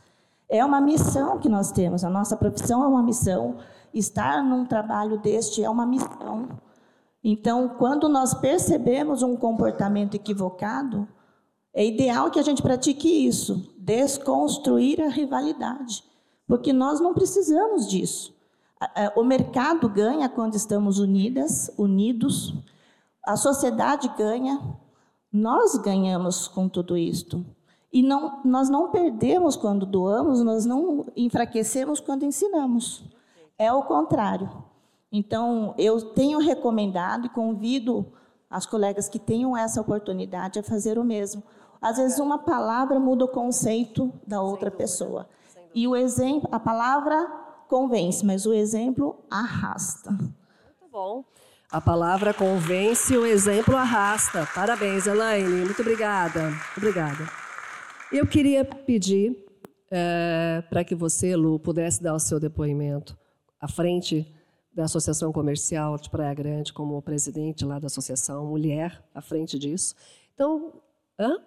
[0.50, 3.56] É uma missão que nós temos, a nossa profissão é uma missão,
[3.94, 6.50] estar num trabalho deste é uma missão.
[7.24, 11.08] Então, quando nós percebemos um comportamento equivocado,
[11.74, 16.04] é ideal que a gente pratique isso, desconstruir a rivalidade,
[16.46, 18.36] porque nós não precisamos disso.
[19.16, 22.54] O mercado ganha quando estamos unidas, unidos,
[23.26, 24.62] a sociedade ganha,
[25.32, 27.46] nós ganhamos com tudo isto.
[27.92, 33.04] E não, nós não perdemos quando doamos, nós não enfraquecemos quando ensinamos.
[33.58, 34.50] É o contrário.
[35.12, 38.06] Então, eu tenho recomendado e convido
[38.50, 41.42] as colegas que tenham essa oportunidade a fazer o mesmo.
[41.82, 45.28] Às vezes, uma palavra muda o conceito da outra pessoa.
[45.74, 47.26] E o exemplo, a palavra
[47.68, 50.12] convence, mas o exemplo arrasta.
[50.12, 51.24] Muito bom.
[51.72, 54.48] A palavra convence, o exemplo arrasta.
[54.54, 55.66] Parabéns, Elaine.
[55.66, 56.52] Muito obrigada.
[56.78, 57.28] Obrigada.
[58.12, 59.36] Eu queria pedir
[59.92, 63.18] é, para que você, Lu, pudesse dar o seu depoimento
[63.60, 64.32] à frente
[64.74, 69.96] da Associação Comercial de Praia Grande, como presidente lá da associação, mulher à frente disso.
[70.34, 70.82] Então,
[71.20, 71.38] hã?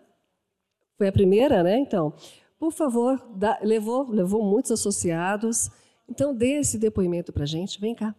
[0.97, 1.79] foi a primeira, né?
[1.79, 2.13] Então,
[2.59, 5.71] por favor, dá, levou, levou muitos associados.
[6.09, 7.81] Então, dê esse depoimento para a gente.
[7.81, 8.15] Vem cá.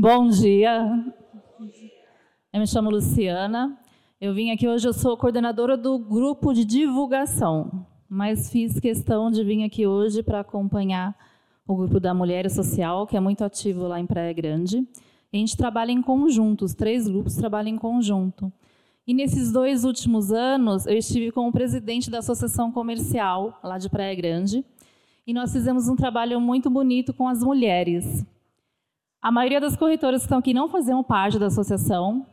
[0.00, 1.04] Bom dia.
[2.50, 3.78] Eu me chamo Luciana,
[4.18, 9.44] eu vim aqui hoje, eu sou coordenadora do grupo de divulgação, mas fiz questão de
[9.44, 11.14] vir aqui hoje para acompanhar
[11.68, 14.78] o grupo da Mulher Social, que é muito ativo lá em Praia Grande.
[15.30, 18.50] E a gente trabalha em conjunto, os três grupos trabalham em conjunto.
[19.06, 24.14] E nesses dois últimos anos, eu estive como presidente da Associação Comercial, lá de Praia
[24.14, 24.64] Grande,
[25.26, 28.24] e nós fizemos um trabalho muito bonito com as mulheres.
[29.22, 32.26] A maioria das corretoras que estão aqui não faziam parte da associação,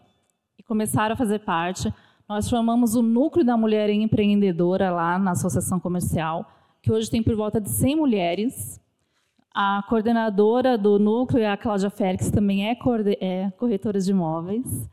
[0.58, 1.94] e começaram a fazer parte.
[2.28, 6.50] Nós formamos o Núcleo da Mulher Empreendedora lá na Associação Comercial,
[6.82, 8.82] que hoje tem por volta de 100 mulheres.
[9.54, 12.78] A coordenadora do núcleo é a Cláudia Félix, também é,
[13.20, 14.90] é corretora de imóveis.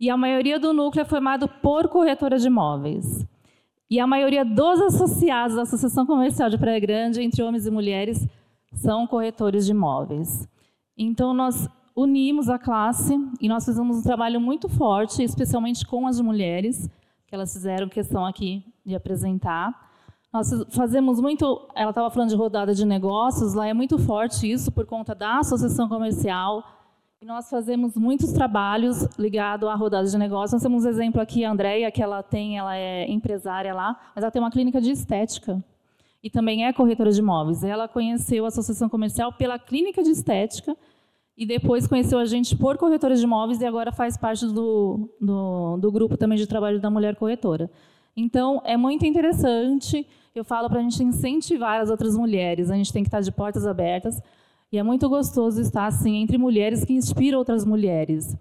[0.00, 3.26] E a maioria do núcleo é formado por corretora de imóveis.
[3.90, 8.26] E a maioria dos associados da Associação Comercial de Praia Grande, entre homens e mulheres,
[8.72, 10.48] são corretores de imóveis.
[10.98, 16.20] Então, nós unimos a classe e nós fizemos um trabalho muito forte, especialmente com as
[16.20, 16.90] mulheres,
[17.26, 19.88] que elas fizeram questão aqui de apresentar.
[20.32, 24.72] Nós fazemos muito, ela estava falando de rodada de negócios, lá é muito forte isso
[24.72, 26.64] por conta da associação comercial.
[27.20, 30.52] E nós fazemos muitos trabalhos ligados à rodada de negócios.
[30.52, 34.22] Nós temos um exemplo aqui, a Andrea, que ela tem, ela é empresária lá, mas
[34.22, 35.64] ela tem uma clínica de estética
[36.22, 37.64] e também é corretora de imóveis.
[37.64, 40.76] Ela conheceu a associação comercial pela clínica de estética
[41.38, 45.76] e depois conheceu a gente por corretora de imóveis e agora faz parte do, do,
[45.76, 47.70] do, grupo também de trabalho da mulher corretora.
[48.16, 52.92] Então, é muito interessante, eu falo para a gente incentivar as outras mulheres, a gente
[52.92, 54.20] tem que estar de portas abertas,
[54.72, 58.36] e é muito gostoso estar assim entre mulheres que inspiram outras mulheres.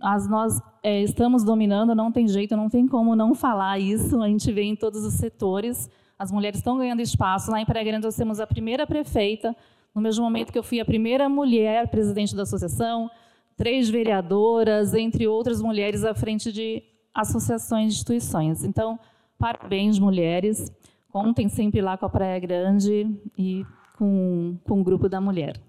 [0.00, 4.26] As, nós é, estamos dominando, não tem jeito, não tem como não falar isso, a
[4.26, 5.88] gente vê em todos os setores,
[6.18, 7.48] as mulheres estão ganhando espaço.
[7.48, 9.54] Lá em Praia Grande nós temos a primeira prefeita
[9.94, 13.10] no mesmo momento que eu fui a primeira mulher presidente da associação,
[13.56, 16.82] três vereadoras, entre outras mulheres à frente de
[17.14, 18.64] associações e instituições.
[18.64, 18.98] Então,
[19.38, 20.72] parabéns, mulheres.
[21.10, 23.64] Contem sempre lá com a Praia Grande e
[23.98, 25.60] com, com o Grupo da Mulher.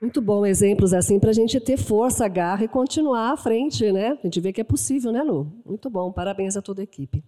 [0.00, 4.18] Muito bom, exemplos assim para a gente ter força, garra e continuar à frente, né?
[4.22, 5.50] A gente vê que é possível, né, Lu?
[5.64, 7.24] Muito bom, parabéns a toda a equipe.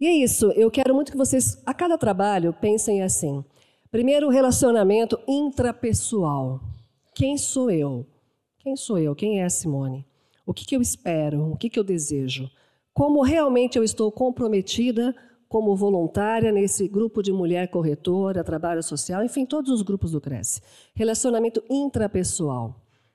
[0.00, 3.44] E é isso, eu quero muito que vocês, a cada trabalho, pensem assim.
[3.90, 6.60] Primeiro, relacionamento intrapessoal.
[7.14, 8.06] Quem sou eu?
[8.58, 9.14] Quem sou eu?
[9.14, 10.06] Quem é a Simone?
[10.46, 11.52] O que, que eu espero?
[11.52, 12.50] O que, que eu desejo?
[12.92, 15.14] Como realmente eu estou comprometida
[15.54, 20.60] como voluntária nesse grupo de mulher corretora, trabalho social, enfim, todos os grupos do Cresce.
[20.96, 22.74] Relacionamento intrapessoal.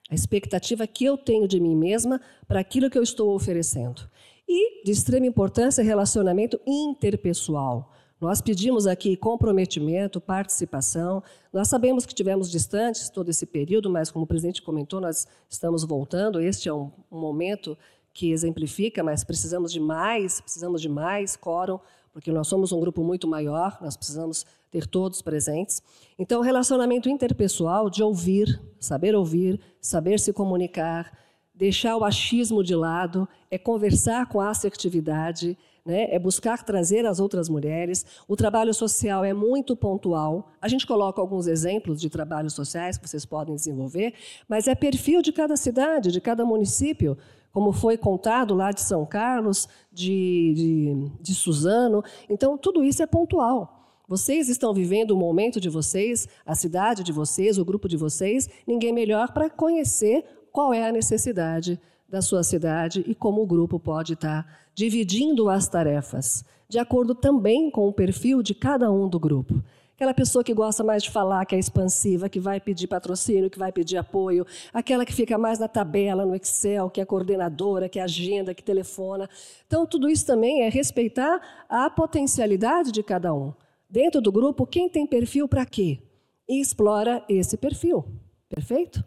[0.10, 4.10] A expectativa que eu tenho de mim mesma para aquilo que eu estou oferecendo.
[4.48, 7.92] E, de extrema importância, relacionamento interpessoal.
[8.22, 11.22] Nós pedimos aqui comprometimento, participação.
[11.52, 15.84] Nós sabemos que tivemos distantes todo esse período, mas, como o presidente comentou, nós estamos
[15.84, 16.40] voltando.
[16.40, 17.78] Este é um, um momento
[18.14, 21.80] que exemplifica, mas precisamos de mais, precisamos de mais quórum,
[22.20, 25.82] porque nós somos um grupo muito maior, nós precisamos ter todos presentes.
[26.18, 31.18] Então, relacionamento interpessoal de ouvir, saber ouvir, saber se comunicar,
[31.56, 36.14] deixar o achismo de lado, é conversar com assertividade, né?
[36.14, 38.06] é buscar trazer as outras mulheres.
[38.28, 40.52] O trabalho social é muito pontual.
[40.62, 44.14] A gente coloca alguns exemplos de trabalhos sociais que vocês podem desenvolver,
[44.46, 47.18] mas é perfil de cada cidade, de cada município,
[47.52, 52.04] como foi contado lá de São Carlos, de, de, de Suzano.
[52.30, 53.80] Então, tudo isso é pontual.
[54.08, 58.50] Vocês estão vivendo o momento de vocês, a cidade de vocês, o grupo de vocês,
[58.66, 61.80] ninguém melhor para conhecer qual é a necessidade
[62.10, 67.70] da sua cidade e como o grupo pode estar dividindo as tarefas, de acordo também
[67.70, 69.64] com o perfil de cada um do grupo.
[70.00, 73.60] Aquela pessoa que gosta mais de falar, que é expansiva, que vai pedir patrocínio, que
[73.60, 78.00] vai pedir apoio, aquela que fica mais na tabela, no Excel, que é coordenadora, que
[78.00, 79.30] é agenda, que telefona.
[79.68, 83.54] Então, tudo isso também é respeitar a potencialidade de cada um.
[83.90, 86.00] Dentro do grupo, quem tem perfil para quê?
[86.48, 88.06] E explora esse perfil.
[88.48, 89.04] Perfeito?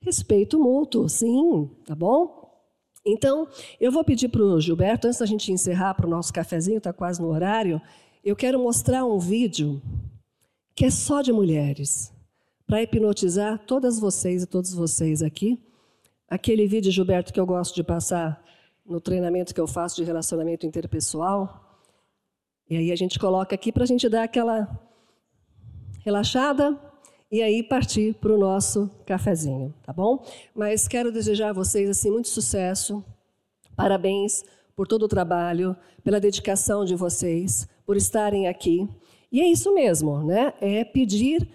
[0.00, 2.50] Respeito mútuo, sim, tá bom?
[3.04, 3.46] Então,
[3.78, 6.94] eu vou pedir para o Gilberto, antes da gente encerrar para o nosso cafezinho, está
[6.94, 7.78] quase no horário,
[8.22, 9.80] eu quero mostrar um vídeo
[10.74, 12.12] que é só de mulheres,
[12.66, 15.62] para hipnotizar todas vocês e todos vocês aqui.
[16.28, 18.42] Aquele vídeo, Gilberto, que eu gosto de passar
[18.86, 21.80] no treinamento que eu faço de relacionamento interpessoal.
[22.68, 24.68] E aí a gente coloca aqui para a gente dar aquela
[26.04, 26.78] relaxada,
[27.30, 30.24] e aí partir para o nosso cafezinho, tá bom?
[30.54, 33.04] Mas quero desejar a vocês assim muito sucesso,
[33.76, 34.42] parabéns
[34.74, 38.88] por todo o trabalho, pela dedicação de vocês, por estarem aqui.
[39.32, 40.54] E é isso mesmo, né?
[40.60, 41.48] É pedir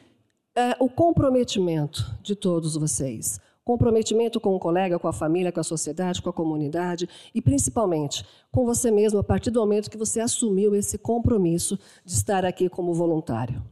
[0.53, 3.39] é, o comprometimento de todos vocês.
[3.63, 8.25] Comprometimento com o colega, com a família, com a sociedade, com a comunidade e principalmente
[8.51, 12.67] com você mesmo a partir do momento que você assumiu esse compromisso de estar aqui
[12.67, 13.63] como voluntário.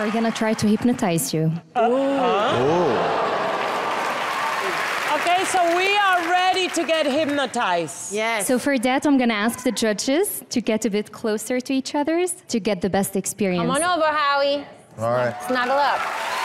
[0.00, 1.52] We're gonna try to hypnotize you.
[1.76, 3.29] Okay,
[6.60, 8.12] are ready to get hypnotized.
[8.12, 8.46] Yes.
[8.46, 11.94] So for that, I'm gonna ask the judges to get a bit closer to each
[11.94, 13.62] other to get the best experience.
[13.62, 14.64] Come on over, Howie.
[14.98, 15.34] All right.
[15.44, 16.39] Snuggle up.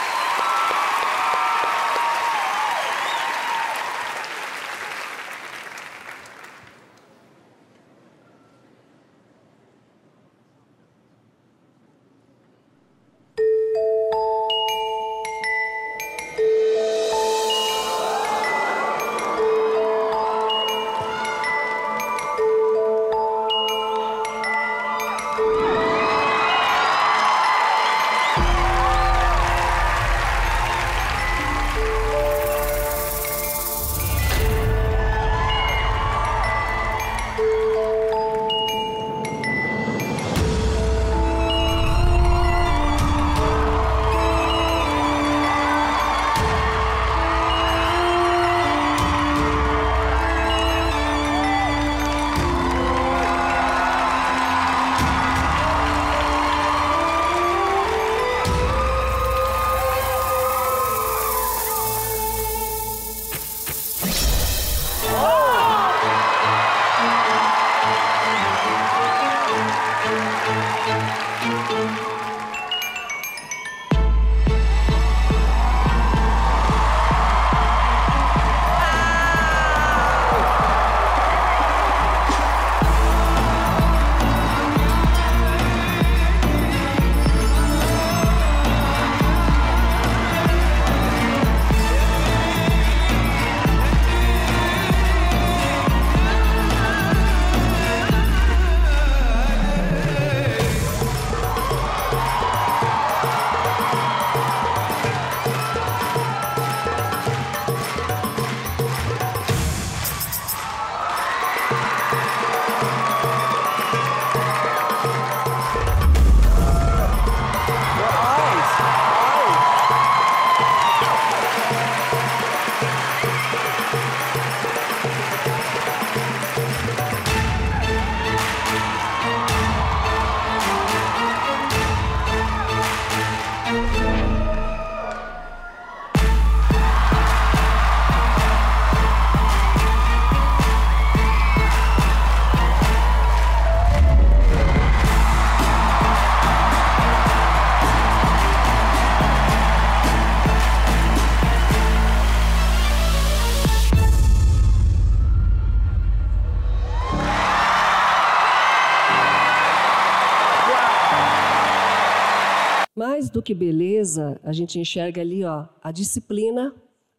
[163.46, 166.74] Que beleza, a gente enxerga ali ó, a disciplina,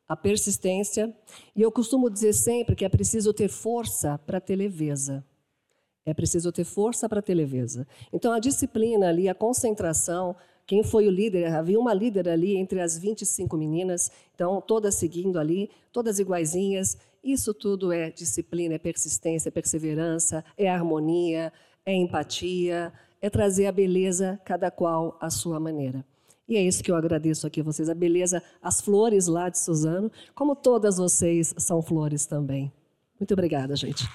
[0.05, 1.15] a persistência.
[1.55, 5.23] E eu costumo dizer sempre que é preciso ter força para ter leveza.
[6.05, 7.87] É preciso ter força para ter leveza.
[8.11, 11.45] Então, a disciplina ali, a concentração, quem foi o líder?
[11.47, 16.97] Havia uma líder ali entre as 25 meninas, então todas seguindo ali, todas iguaizinhas.
[17.23, 21.53] Isso tudo é disciplina, é persistência, é perseverança, é harmonia,
[21.85, 26.05] é empatia, é trazer a beleza, cada qual à sua maneira.
[26.47, 29.59] E é isso que eu agradeço aqui a vocês, a beleza, as flores lá de
[29.59, 32.71] Suzano, como todas vocês são flores também.
[33.19, 34.07] Muito obrigada, gente.